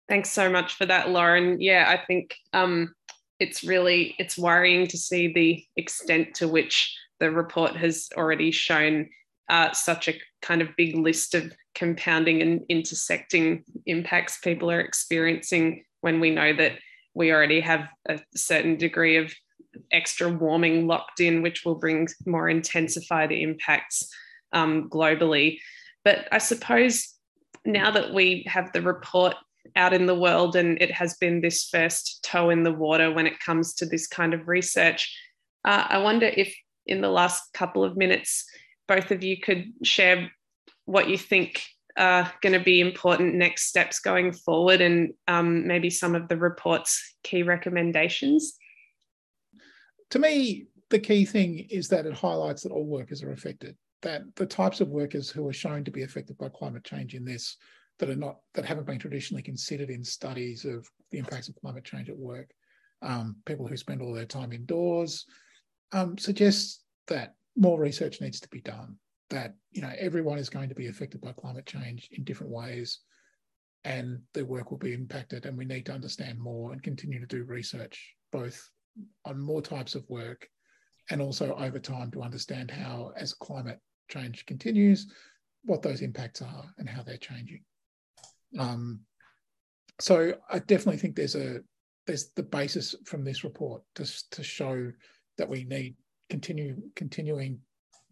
Thanks 0.08 0.30
so 0.30 0.50
much 0.50 0.74
for 0.74 0.84
that, 0.86 1.10
Lauren. 1.10 1.60
Yeah, 1.60 1.86
I 1.88 2.04
think 2.04 2.34
um, 2.52 2.94
it's 3.38 3.62
really 3.62 4.16
it's 4.18 4.36
worrying 4.36 4.86
to 4.88 4.98
see 4.98 5.32
the 5.32 5.64
extent 5.76 6.34
to 6.36 6.48
which 6.48 6.96
the 7.20 7.30
report 7.30 7.76
has 7.76 8.08
already 8.16 8.50
shown 8.50 9.08
uh, 9.48 9.72
such 9.72 10.08
a 10.08 10.18
kind 10.42 10.60
of 10.60 10.76
big 10.76 10.96
list 10.96 11.34
of 11.34 11.52
compounding 11.74 12.42
and 12.42 12.62
intersecting 12.68 13.64
impacts 13.86 14.38
people 14.38 14.70
are 14.70 14.80
experiencing 14.80 15.84
when 16.04 16.20
we 16.20 16.28
know 16.28 16.52
that 16.52 16.72
we 17.14 17.32
already 17.32 17.60
have 17.60 17.88
a 18.06 18.20
certain 18.36 18.76
degree 18.76 19.16
of 19.16 19.32
extra 19.90 20.28
warming 20.28 20.86
locked 20.86 21.18
in, 21.18 21.40
which 21.40 21.64
will 21.64 21.76
bring 21.76 22.06
more 22.26 22.46
intensify 22.50 23.26
the 23.26 23.42
impacts 23.42 24.06
um, 24.52 24.90
globally. 24.90 25.58
But 26.04 26.28
I 26.30 26.36
suppose 26.36 27.14
now 27.64 27.90
that 27.90 28.12
we 28.12 28.44
have 28.48 28.70
the 28.74 28.82
report 28.82 29.34
out 29.76 29.94
in 29.94 30.04
the 30.04 30.14
world, 30.14 30.56
and 30.56 30.76
it 30.82 30.90
has 30.90 31.16
been 31.16 31.40
this 31.40 31.70
first 31.70 32.22
toe 32.22 32.50
in 32.50 32.64
the 32.64 32.72
water 32.86 33.10
when 33.10 33.26
it 33.26 33.40
comes 33.40 33.72
to 33.76 33.86
this 33.86 34.06
kind 34.06 34.34
of 34.34 34.46
research. 34.46 35.10
Uh, 35.64 35.86
I 35.88 35.98
wonder 35.98 36.26
if, 36.26 36.54
in 36.86 37.00
the 37.00 37.08
last 37.08 37.54
couple 37.54 37.82
of 37.82 37.96
minutes, 37.96 38.44
both 38.86 39.10
of 39.10 39.24
you 39.24 39.40
could 39.40 39.72
share 39.82 40.30
what 40.84 41.08
you 41.08 41.16
think 41.16 41.64
are 41.96 42.32
going 42.42 42.52
to 42.52 42.64
be 42.64 42.80
important 42.80 43.34
next 43.34 43.68
steps 43.68 44.00
going 44.00 44.32
forward 44.32 44.80
and 44.80 45.14
um, 45.28 45.66
maybe 45.66 45.90
some 45.90 46.14
of 46.14 46.28
the 46.28 46.36
report's 46.36 47.16
key 47.22 47.42
recommendations. 47.42 48.54
To 50.10 50.18
me, 50.18 50.66
the 50.90 50.98
key 50.98 51.24
thing 51.24 51.66
is 51.70 51.88
that 51.88 52.06
it 52.06 52.14
highlights 52.14 52.62
that 52.62 52.72
all 52.72 52.84
workers 52.84 53.22
are 53.22 53.32
affected, 53.32 53.76
that 54.02 54.22
the 54.36 54.46
types 54.46 54.80
of 54.80 54.88
workers 54.88 55.30
who 55.30 55.46
are 55.48 55.52
shown 55.52 55.84
to 55.84 55.90
be 55.90 56.02
affected 56.02 56.36
by 56.38 56.48
climate 56.48 56.84
change 56.84 57.14
in 57.14 57.24
this 57.24 57.56
that 57.98 58.10
are 58.10 58.16
not 58.16 58.38
that 58.54 58.64
haven't 58.64 58.86
been 58.86 58.98
traditionally 58.98 59.42
considered 59.42 59.90
in 59.90 60.04
studies 60.04 60.64
of 60.64 60.88
the 61.10 61.18
impacts 61.18 61.48
of 61.48 61.54
climate 61.56 61.84
change 61.84 62.08
at 62.08 62.18
work, 62.18 62.50
um, 63.02 63.36
people 63.46 63.66
who 63.66 63.76
spend 63.76 64.02
all 64.02 64.12
their 64.12 64.26
time 64.26 64.52
indoors, 64.52 65.26
um, 65.92 66.18
suggests 66.18 66.82
that 67.06 67.34
more 67.56 67.78
research 67.78 68.20
needs 68.20 68.40
to 68.40 68.48
be 68.48 68.60
done. 68.60 68.96
That 69.30 69.54
you 69.72 69.82
know 69.82 69.92
everyone 69.98 70.38
is 70.38 70.50
going 70.50 70.68
to 70.68 70.74
be 70.74 70.88
affected 70.88 71.20
by 71.20 71.32
climate 71.32 71.66
change 71.66 72.08
in 72.12 72.24
different 72.24 72.52
ways, 72.52 73.00
and 73.84 74.20
their 74.32 74.44
work 74.44 74.70
will 74.70 74.78
be 74.78 74.92
impacted. 74.92 75.46
And 75.46 75.56
we 75.56 75.64
need 75.64 75.86
to 75.86 75.92
understand 75.92 76.38
more 76.38 76.72
and 76.72 76.82
continue 76.82 77.20
to 77.20 77.26
do 77.26 77.44
research 77.44 78.14
both 78.32 78.70
on 79.24 79.40
more 79.40 79.62
types 79.62 79.94
of 79.94 80.08
work 80.08 80.48
and 81.10 81.20
also 81.20 81.54
over 81.54 81.78
time 81.78 82.10
to 82.10 82.22
understand 82.22 82.70
how, 82.70 83.12
as 83.16 83.34
climate 83.34 83.78
change 84.08 84.46
continues, 84.46 85.06
what 85.64 85.82
those 85.82 86.02
impacts 86.02 86.42
are 86.42 86.64
and 86.78 86.88
how 86.88 87.02
they're 87.02 87.16
changing. 87.16 87.62
Um, 88.58 89.00
so 90.00 90.34
I 90.50 90.58
definitely 90.58 90.98
think 90.98 91.16
there's 91.16 91.36
a 91.36 91.60
there's 92.06 92.30
the 92.36 92.42
basis 92.42 92.94
from 93.06 93.24
this 93.24 93.44
report 93.44 93.82
to, 93.94 94.30
to 94.32 94.42
show 94.42 94.92
that 95.38 95.48
we 95.48 95.64
need 95.64 95.96
continue 96.28 96.76
continuing 96.96 97.58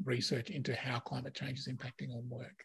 research 0.05 0.51
into 0.51 0.75
how 0.75 0.99
climate 0.99 1.35
change 1.35 1.59
is 1.59 1.69
impacting 1.69 2.15
on 2.15 2.29
work. 2.29 2.65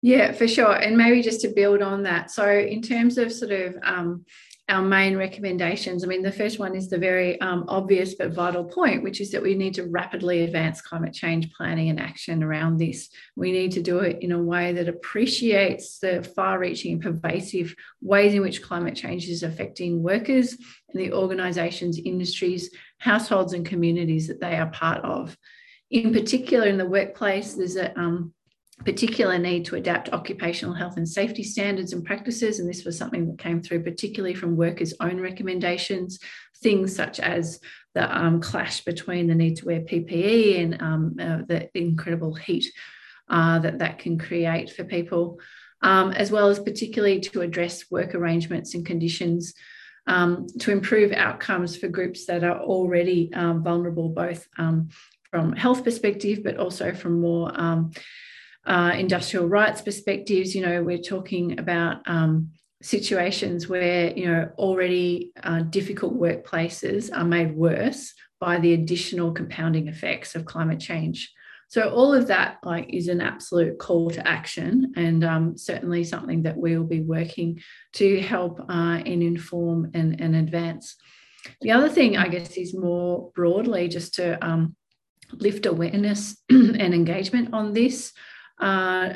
Yeah, 0.00 0.32
for 0.32 0.46
sure. 0.46 0.72
And 0.72 0.96
maybe 0.96 1.22
just 1.22 1.40
to 1.40 1.48
build 1.48 1.82
on 1.82 2.04
that. 2.04 2.30
So, 2.30 2.48
in 2.48 2.82
terms 2.82 3.18
of 3.18 3.32
sort 3.32 3.50
of 3.50 3.74
um, 3.82 4.24
our 4.68 4.82
main 4.82 5.16
recommendations. 5.16 6.04
I 6.04 6.06
mean, 6.08 6.22
the 6.22 6.30
first 6.30 6.58
one 6.58 6.74
is 6.74 6.88
the 6.88 6.98
very 6.98 7.40
um, 7.40 7.64
obvious 7.68 8.14
but 8.14 8.32
vital 8.32 8.64
point, 8.64 9.02
which 9.02 9.20
is 9.20 9.30
that 9.30 9.42
we 9.42 9.54
need 9.54 9.74
to 9.74 9.86
rapidly 9.86 10.44
advance 10.44 10.82
climate 10.82 11.14
change 11.14 11.50
planning 11.54 11.88
and 11.88 11.98
action 11.98 12.42
around 12.42 12.76
this. 12.76 13.08
We 13.34 13.50
need 13.50 13.72
to 13.72 13.82
do 13.82 14.00
it 14.00 14.18
in 14.20 14.32
a 14.32 14.42
way 14.42 14.72
that 14.74 14.88
appreciates 14.88 15.98
the 16.00 16.22
far 16.22 16.58
reaching 16.58 16.92
and 16.92 17.02
pervasive 17.02 17.74
ways 18.02 18.34
in 18.34 18.42
which 18.42 18.62
climate 18.62 18.94
change 18.94 19.26
is 19.28 19.42
affecting 19.42 20.02
workers 20.02 20.52
and 20.52 21.00
the 21.00 21.12
organisations, 21.12 21.98
industries, 21.98 22.70
households, 22.98 23.54
and 23.54 23.64
communities 23.64 24.28
that 24.28 24.40
they 24.40 24.56
are 24.56 24.70
part 24.70 25.02
of. 25.02 25.34
In 25.90 26.12
particular, 26.12 26.66
in 26.66 26.76
the 26.76 26.84
workplace, 26.84 27.54
there's 27.54 27.76
a 27.76 27.98
um, 27.98 28.34
particular 28.84 29.38
need 29.38 29.64
to 29.66 29.76
adapt 29.76 30.12
occupational 30.12 30.74
health 30.74 30.96
and 30.96 31.08
safety 31.08 31.42
standards 31.42 31.92
and 31.92 32.04
practices. 32.04 32.58
And 32.58 32.68
this 32.68 32.84
was 32.84 32.96
something 32.96 33.26
that 33.26 33.38
came 33.38 33.60
through 33.60 33.82
particularly 33.82 34.34
from 34.34 34.56
workers' 34.56 34.94
own 35.00 35.20
recommendations, 35.20 36.18
things 36.62 36.94
such 36.94 37.20
as 37.20 37.60
the 37.94 38.16
um, 38.16 38.40
clash 38.40 38.84
between 38.84 39.26
the 39.26 39.34
need 39.34 39.56
to 39.56 39.66
wear 39.66 39.80
PPE 39.80 40.62
and 40.62 40.82
um, 40.82 41.16
uh, 41.20 41.38
the 41.46 41.70
incredible 41.74 42.34
heat 42.34 42.66
uh, 43.28 43.58
that 43.58 43.78
that 43.78 43.98
can 43.98 44.18
create 44.18 44.70
for 44.70 44.84
people, 44.84 45.38
um, 45.82 46.12
as 46.12 46.30
well 46.30 46.48
as 46.48 46.58
particularly 46.58 47.20
to 47.20 47.40
address 47.40 47.90
work 47.90 48.14
arrangements 48.14 48.74
and 48.74 48.86
conditions 48.86 49.54
um, 50.06 50.46
to 50.60 50.72
improve 50.72 51.12
outcomes 51.12 51.76
for 51.76 51.88
groups 51.88 52.26
that 52.26 52.42
are 52.42 52.60
already 52.60 53.32
um, 53.34 53.62
vulnerable, 53.62 54.08
both 54.08 54.48
um, 54.56 54.88
from 55.30 55.52
health 55.52 55.84
perspective, 55.84 56.42
but 56.42 56.56
also 56.56 56.94
from 56.94 57.20
more 57.20 57.52
uh, 58.66 58.92
industrial 58.96 59.48
rights 59.48 59.80
perspectives, 59.80 60.54
you 60.54 60.62
know, 60.62 60.82
we're 60.82 60.98
talking 60.98 61.58
about 61.58 62.06
um, 62.06 62.50
situations 62.82 63.68
where, 63.68 64.12
you 64.16 64.26
know, 64.26 64.50
already 64.58 65.32
uh, 65.42 65.60
difficult 65.62 66.18
workplaces 66.18 67.10
are 67.16 67.24
made 67.24 67.56
worse 67.56 68.12
by 68.40 68.58
the 68.58 68.74
additional 68.74 69.32
compounding 69.32 69.88
effects 69.88 70.34
of 70.34 70.44
climate 70.44 70.80
change. 70.80 71.32
So 71.68 71.90
all 71.90 72.14
of 72.14 72.28
that 72.28 72.58
like 72.62 72.86
is 72.94 73.08
an 73.08 73.20
absolute 73.20 73.78
call 73.78 74.10
to 74.10 74.26
action 74.26 74.94
and 74.96 75.22
um, 75.22 75.58
certainly 75.58 76.02
something 76.02 76.42
that 76.44 76.56
we 76.56 76.76
will 76.76 76.86
be 76.86 77.02
working 77.02 77.60
to 77.94 78.20
help 78.22 78.60
uh, 78.60 79.02
and 79.04 79.22
inform 79.22 79.90
and, 79.92 80.18
and 80.20 80.34
advance. 80.34 80.96
The 81.60 81.72
other 81.72 81.88
thing, 81.88 82.16
I 82.16 82.28
guess, 82.28 82.56
is 82.56 82.74
more 82.74 83.30
broadly 83.34 83.88
just 83.88 84.14
to 84.14 84.42
um, 84.44 84.76
lift 85.32 85.66
awareness 85.66 86.36
and 86.48 86.94
engagement 86.94 87.50
on 87.52 87.74
this 87.74 88.12
uh, 88.60 89.10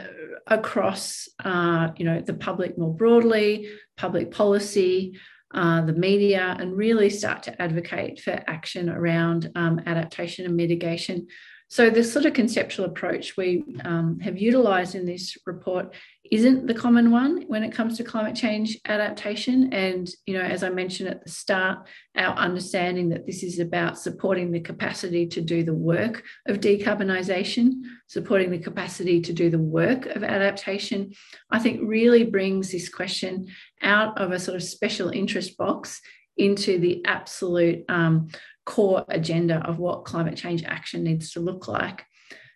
across 0.46 1.28
uh, 1.44 1.88
you 1.96 2.04
know 2.04 2.20
the 2.20 2.34
public 2.34 2.78
more 2.78 2.94
broadly, 2.94 3.68
public 3.96 4.30
policy, 4.30 5.18
uh, 5.54 5.82
the 5.82 5.92
media, 5.92 6.56
and 6.58 6.76
really 6.76 7.10
start 7.10 7.42
to 7.44 7.62
advocate 7.62 8.20
for 8.20 8.42
action 8.46 8.88
around 8.88 9.50
um, 9.54 9.80
adaptation 9.86 10.46
and 10.46 10.56
mitigation 10.56 11.26
so 11.72 11.88
the 11.88 12.04
sort 12.04 12.26
of 12.26 12.34
conceptual 12.34 12.84
approach 12.84 13.34
we 13.38 13.64
um, 13.86 14.20
have 14.20 14.38
utilised 14.38 14.94
in 14.94 15.06
this 15.06 15.38
report 15.46 15.94
isn't 16.30 16.66
the 16.66 16.74
common 16.74 17.10
one 17.10 17.44
when 17.46 17.64
it 17.64 17.72
comes 17.72 17.96
to 17.96 18.04
climate 18.04 18.36
change 18.36 18.76
adaptation. 18.84 19.72
And 19.72 20.06
you 20.26 20.34
know, 20.34 20.44
as 20.44 20.62
I 20.62 20.68
mentioned 20.68 21.08
at 21.08 21.24
the 21.24 21.30
start, 21.30 21.88
our 22.14 22.34
understanding 22.34 23.08
that 23.08 23.24
this 23.24 23.42
is 23.42 23.58
about 23.58 23.98
supporting 23.98 24.52
the 24.52 24.60
capacity 24.60 25.26
to 25.28 25.40
do 25.40 25.62
the 25.62 25.72
work 25.72 26.24
of 26.46 26.60
decarbonisation, 26.60 27.80
supporting 28.06 28.50
the 28.50 28.58
capacity 28.58 29.22
to 29.22 29.32
do 29.32 29.48
the 29.48 29.58
work 29.58 30.04
of 30.04 30.22
adaptation, 30.22 31.14
I 31.50 31.58
think 31.58 31.80
really 31.82 32.24
brings 32.24 32.70
this 32.70 32.90
question 32.90 33.46
out 33.80 34.20
of 34.20 34.32
a 34.32 34.38
sort 34.38 34.56
of 34.56 34.62
special 34.62 35.08
interest 35.08 35.56
box 35.56 36.02
into 36.36 36.78
the 36.78 37.02
absolute 37.06 37.84
um, 37.88 38.28
core 38.64 39.04
agenda 39.08 39.56
of 39.66 39.78
what 39.78 40.04
climate 40.04 40.36
change 40.36 40.64
action 40.64 41.02
needs 41.02 41.32
to 41.32 41.40
look 41.40 41.68
like. 41.68 42.04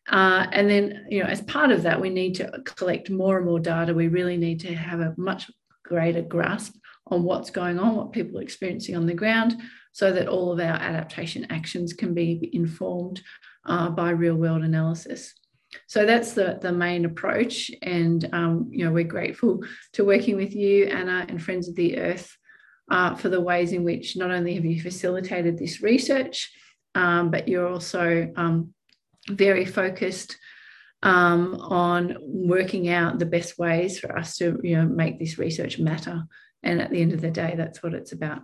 Uh, 0.09 0.47
and 0.53 0.71
then, 0.71 1.07
you 1.11 1.21
know, 1.21 1.29
as 1.29 1.41
part 1.43 1.73
of 1.73 1.83
that, 1.83 2.01
we 2.01 2.11
need 2.11 2.35
to 2.37 2.49
collect 2.65 3.11
more 3.11 3.39
and 3.39 3.47
more 3.47 3.59
data. 3.59 3.93
We 3.93 4.09
really 4.09 4.37
need 4.37 4.61
to 4.61 4.75
have 4.75 5.01
a 5.01 5.15
much 5.17 5.51
greater 5.85 6.23
grasp 6.23 6.75
on 7.09 7.25
what's 7.25 7.51
going 7.51 7.79
on, 7.79 7.97
what 7.97 8.13
people 8.13 8.39
are 8.39 8.43
experiencing 8.43 8.97
on 8.97 9.07
the 9.07 9.15
ground, 9.15 9.61
so 9.93 10.13
that 10.13 10.29
all 10.29 10.53
of 10.53 10.61
our 10.61 10.77
adaptation 10.77 11.47
actions 11.51 11.93
can 11.93 12.15
be 12.15 12.51
informed 12.53 13.21
uh, 13.65 13.91
by 13.91 14.11
real 14.11 14.37
world 14.37 14.63
analysis. 14.63 15.35
So 15.89 16.07
that's 16.07 16.33
the, 16.33 16.59
the 16.63 16.73
main 16.73 17.05
approach. 17.05 17.71
And, 17.83 18.29
um, 18.33 18.69
you 18.71 18.85
know, 18.85 18.93
we're 18.93 19.05
grateful 19.05 19.65
to 19.95 20.05
working 20.05 20.37
with 20.37 20.55
you, 20.55 20.87
Anna, 20.87 21.27
and 21.29 21.43
Friends 21.43 21.69
of 21.69 21.75
the 21.75 21.99
Earth 21.99 22.37
uh, 22.91 23.15
for 23.15 23.29
the 23.29 23.41
ways 23.41 23.73
in 23.73 23.85
which 23.85 24.17
not 24.17 24.31
only 24.31 24.55
have 24.55 24.65
you 24.65 24.81
facilitated 24.81 25.59
this 25.59 25.83
research, 25.83 26.53
um, 26.95 27.31
but 27.31 27.49
you're 27.49 27.69
also 27.69 28.33
um, 28.37 28.73
very 29.29 29.65
focused 29.65 30.37
um, 31.03 31.57
on 31.61 32.17
working 32.21 32.89
out 32.89 33.19
the 33.19 33.27
best 33.27 33.59
ways 33.59 33.99
for 33.99 34.17
us 34.17 34.37
to 34.37 34.59
you 34.63 34.77
know 34.77 34.87
make 34.87 35.19
this 35.19 35.39
research 35.39 35.79
matter. 35.79 36.25
And 36.63 36.81
at 36.81 36.91
the 36.91 37.01
end 37.01 37.13
of 37.13 37.21
the 37.21 37.31
day, 37.31 37.55
that's 37.57 37.83
what 37.83 37.95
it's 37.95 38.13
about. 38.13 38.43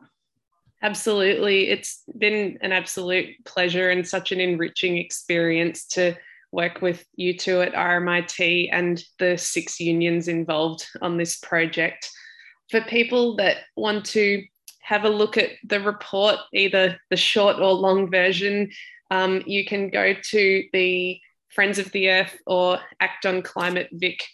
Absolutely. 0.82 1.68
It's 1.68 2.02
been 2.18 2.58
an 2.60 2.72
absolute 2.72 3.44
pleasure 3.44 3.90
and 3.90 4.06
such 4.06 4.32
an 4.32 4.40
enriching 4.40 4.98
experience 4.98 5.86
to 5.86 6.14
work 6.50 6.82
with 6.82 7.04
you 7.14 7.36
two 7.36 7.62
at 7.62 7.72
RMIT 7.72 8.68
and 8.70 9.02
the 9.18 9.38
six 9.38 9.80
unions 9.80 10.28
involved 10.28 10.86
on 11.00 11.16
this 11.16 11.38
project 11.38 12.10
for 12.72 12.80
people 12.80 13.36
that 13.36 13.58
want 13.76 14.06
to 14.06 14.44
have 14.80 15.04
a 15.04 15.08
look 15.08 15.36
at 15.36 15.50
the 15.62 15.80
report, 15.80 16.36
either 16.52 16.98
the 17.10 17.16
short 17.16 17.56
or 17.56 17.72
long 17.72 18.10
version, 18.10 18.70
um, 19.10 19.42
you 19.46 19.64
can 19.64 19.90
go 19.90 20.14
to 20.30 20.64
the 20.72 21.20
Friends 21.50 21.78
of 21.78 21.92
the 21.92 22.10
Earth 22.10 22.36
or 22.46 22.80
Act 22.98 23.26
on 23.26 23.42
Climate 23.42 23.90
Vic 23.92 24.24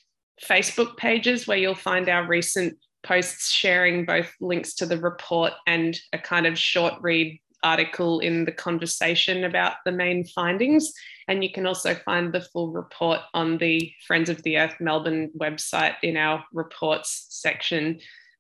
Facebook 0.43 0.97
pages 0.97 1.49
where 1.49 1.59
you'll 1.59 1.75
find 1.75 2.09
our 2.09 2.27
recent 2.27 2.79
posts 3.03 3.51
sharing 3.51 4.07
both 4.07 4.33
links 4.41 4.75
to 4.75 4.87
the 4.87 4.99
report 4.99 5.53
and 5.67 5.99
a 6.13 6.19
kind 6.19 6.47
of 6.47 6.57
short 6.57 6.95
read 7.01 7.41
article 7.65 8.21
in 8.21 8.45
the 8.45 8.53
conversation 8.53 9.45
about 9.45 9.75
the 9.85 9.93
main 9.93 10.25
findings. 10.25 10.93
And 11.27 11.43
you 11.43 11.53
can 11.53 11.67
also 11.67 11.95
find 11.95 12.33
the 12.33 12.41
full 12.41 12.71
report 12.71 13.21
on 13.35 13.59
the 13.59 13.93
Friends 14.07 14.29
of 14.31 14.43
the 14.45 14.59
Earth 14.59 14.77
Melbourne 14.81 15.31
website 15.37 15.97
in 16.03 16.17
our 16.17 16.45
reports 16.53 17.27
section. 17.31 17.99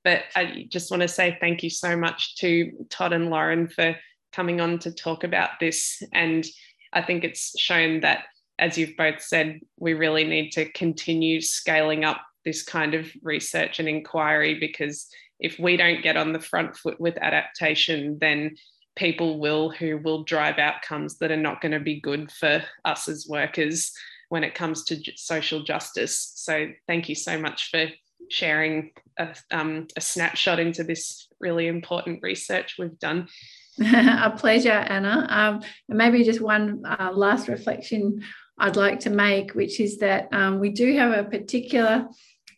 But 0.08 0.22
I 0.34 0.64
just 0.70 0.90
want 0.90 1.02
to 1.02 1.08
say 1.08 1.36
thank 1.38 1.62
you 1.62 1.68
so 1.68 1.94
much 1.94 2.36
to 2.36 2.72
Todd 2.88 3.12
and 3.12 3.28
Lauren 3.28 3.68
for 3.68 3.94
coming 4.32 4.58
on 4.58 4.78
to 4.78 4.90
talk 4.90 5.22
about 5.22 5.50
this. 5.60 6.02
And 6.14 6.46
I 6.94 7.02
think 7.02 7.24
it's 7.24 7.60
shown 7.60 8.00
that, 8.00 8.24
as 8.58 8.78
you've 8.78 8.96
both 8.96 9.20
said, 9.20 9.60
we 9.78 9.92
really 9.92 10.24
need 10.24 10.52
to 10.52 10.64
continue 10.72 11.42
scaling 11.42 12.06
up 12.06 12.22
this 12.42 12.62
kind 12.62 12.94
of 12.94 13.12
research 13.22 13.80
and 13.80 13.86
inquiry 13.86 14.58
because 14.58 15.08
if 15.40 15.58
we 15.58 15.76
don't 15.76 16.02
get 16.02 16.16
on 16.16 16.32
the 16.32 16.40
front 16.40 16.74
foot 16.74 16.98
with 16.98 17.18
adaptation, 17.18 18.16
then 18.18 18.56
people 18.96 19.38
will 19.38 19.68
who 19.68 19.98
will 19.98 20.24
drive 20.24 20.56
outcomes 20.56 21.18
that 21.18 21.30
are 21.30 21.36
not 21.36 21.60
going 21.60 21.72
to 21.72 21.80
be 21.80 22.00
good 22.00 22.32
for 22.32 22.64
us 22.86 23.08
as 23.08 23.26
workers 23.28 23.92
when 24.30 24.42
it 24.42 24.54
comes 24.54 24.84
to 24.84 25.02
social 25.16 25.64
justice. 25.64 26.32
So, 26.34 26.68
thank 26.86 27.10
you 27.10 27.14
so 27.14 27.38
much 27.38 27.68
for 27.70 27.88
sharing 28.30 28.90
a, 29.18 29.34
um, 29.50 29.86
a 29.96 30.00
snapshot 30.00 30.58
into 30.58 30.84
this 30.84 31.28
really 31.40 31.66
important 31.66 32.20
research 32.22 32.76
we've 32.78 32.98
done. 32.98 33.28
a 33.80 34.34
pleasure, 34.36 34.70
Anna. 34.70 35.26
Um, 35.30 35.62
and 35.88 35.98
maybe 35.98 36.24
just 36.24 36.40
one 36.40 36.82
uh, 36.84 37.12
last 37.12 37.48
reflection 37.48 38.22
I'd 38.58 38.76
like 38.76 39.00
to 39.00 39.10
make, 39.10 39.54
which 39.54 39.80
is 39.80 39.98
that 39.98 40.28
um, 40.32 40.58
we 40.58 40.70
do 40.70 40.96
have 40.96 41.12
a 41.12 41.28
particular 41.28 42.08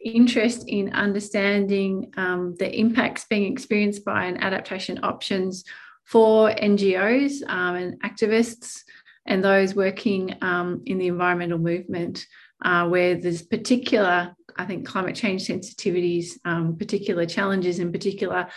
interest 0.03 0.65
in 0.67 0.93
understanding 0.95 2.11
um, 2.17 2.57
the 2.59 2.75
impacts 2.79 3.27
being 3.27 3.53
experienced 3.53 4.05
by 4.05 4.25
an 4.25 4.39
adaptation 4.39 4.99
options 5.03 5.65
for 6.05 6.51
NGOs 6.51 7.47
um, 7.49 7.77
and 7.77 8.03
activists 8.03 8.81
and 9.27 9.45
those 9.45 9.75
working 9.75 10.37
um, 10.41 10.83
in 10.87 10.99
the 10.99 11.07
environmental 11.07 11.59
movement, 11.59 12.27
uh, 12.65 12.89
where 12.89 13.15
there's 13.15 13.43
particular, 13.43 14.35
I 14.57 14.65
think, 14.65 14.87
climate 14.87 15.17
change 15.17 15.47
sensitivities, 15.47 16.39
um, 16.45 16.77
particular 16.77 17.27
challenges, 17.27 17.79
and 17.79 17.93
particular 17.93 18.49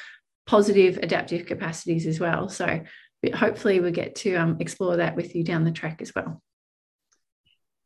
positive 0.46 0.98
adaptive 1.02 1.46
capacities 1.46 2.06
as 2.06 2.20
well. 2.20 2.50
So 2.50 2.82
hopefully 3.34 3.80
we 3.80 3.92
get 3.92 4.16
to 4.16 4.36
um, 4.36 4.58
explore 4.60 4.98
that 4.98 5.16
with 5.16 5.36
you 5.36 5.44
down 5.44 5.64
the 5.64 5.72
track 5.72 6.02
as 6.02 6.14
well. 6.14 6.42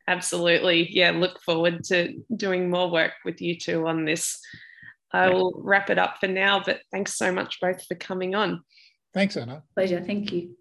Absolutely. 0.08 0.88
Yeah, 0.90 1.10
look 1.10 1.40
forward 1.42 1.84
to 1.84 2.14
doing 2.34 2.70
more 2.70 2.90
work 2.90 3.12
with 3.24 3.40
you 3.42 3.58
two 3.58 3.86
on 3.86 4.04
this. 4.04 4.40
I 5.12 5.30
will 5.30 5.60
wrap 5.62 5.90
it 5.90 5.98
up 5.98 6.16
for 6.18 6.26
now, 6.26 6.62
but 6.64 6.80
thanks 6.90 7.14
so 7.14 7.32
much 7.32 7.60
both 7.60 7.84
for 7.86 7.94
coming 7.94 8.34
on. 8.34 8.62
Thanks, 9.14 9.36
Anna. 9.36 9.62
Pleasure. 9.74 10.00
Thank 10.00 10.32
you. 10.32 10.58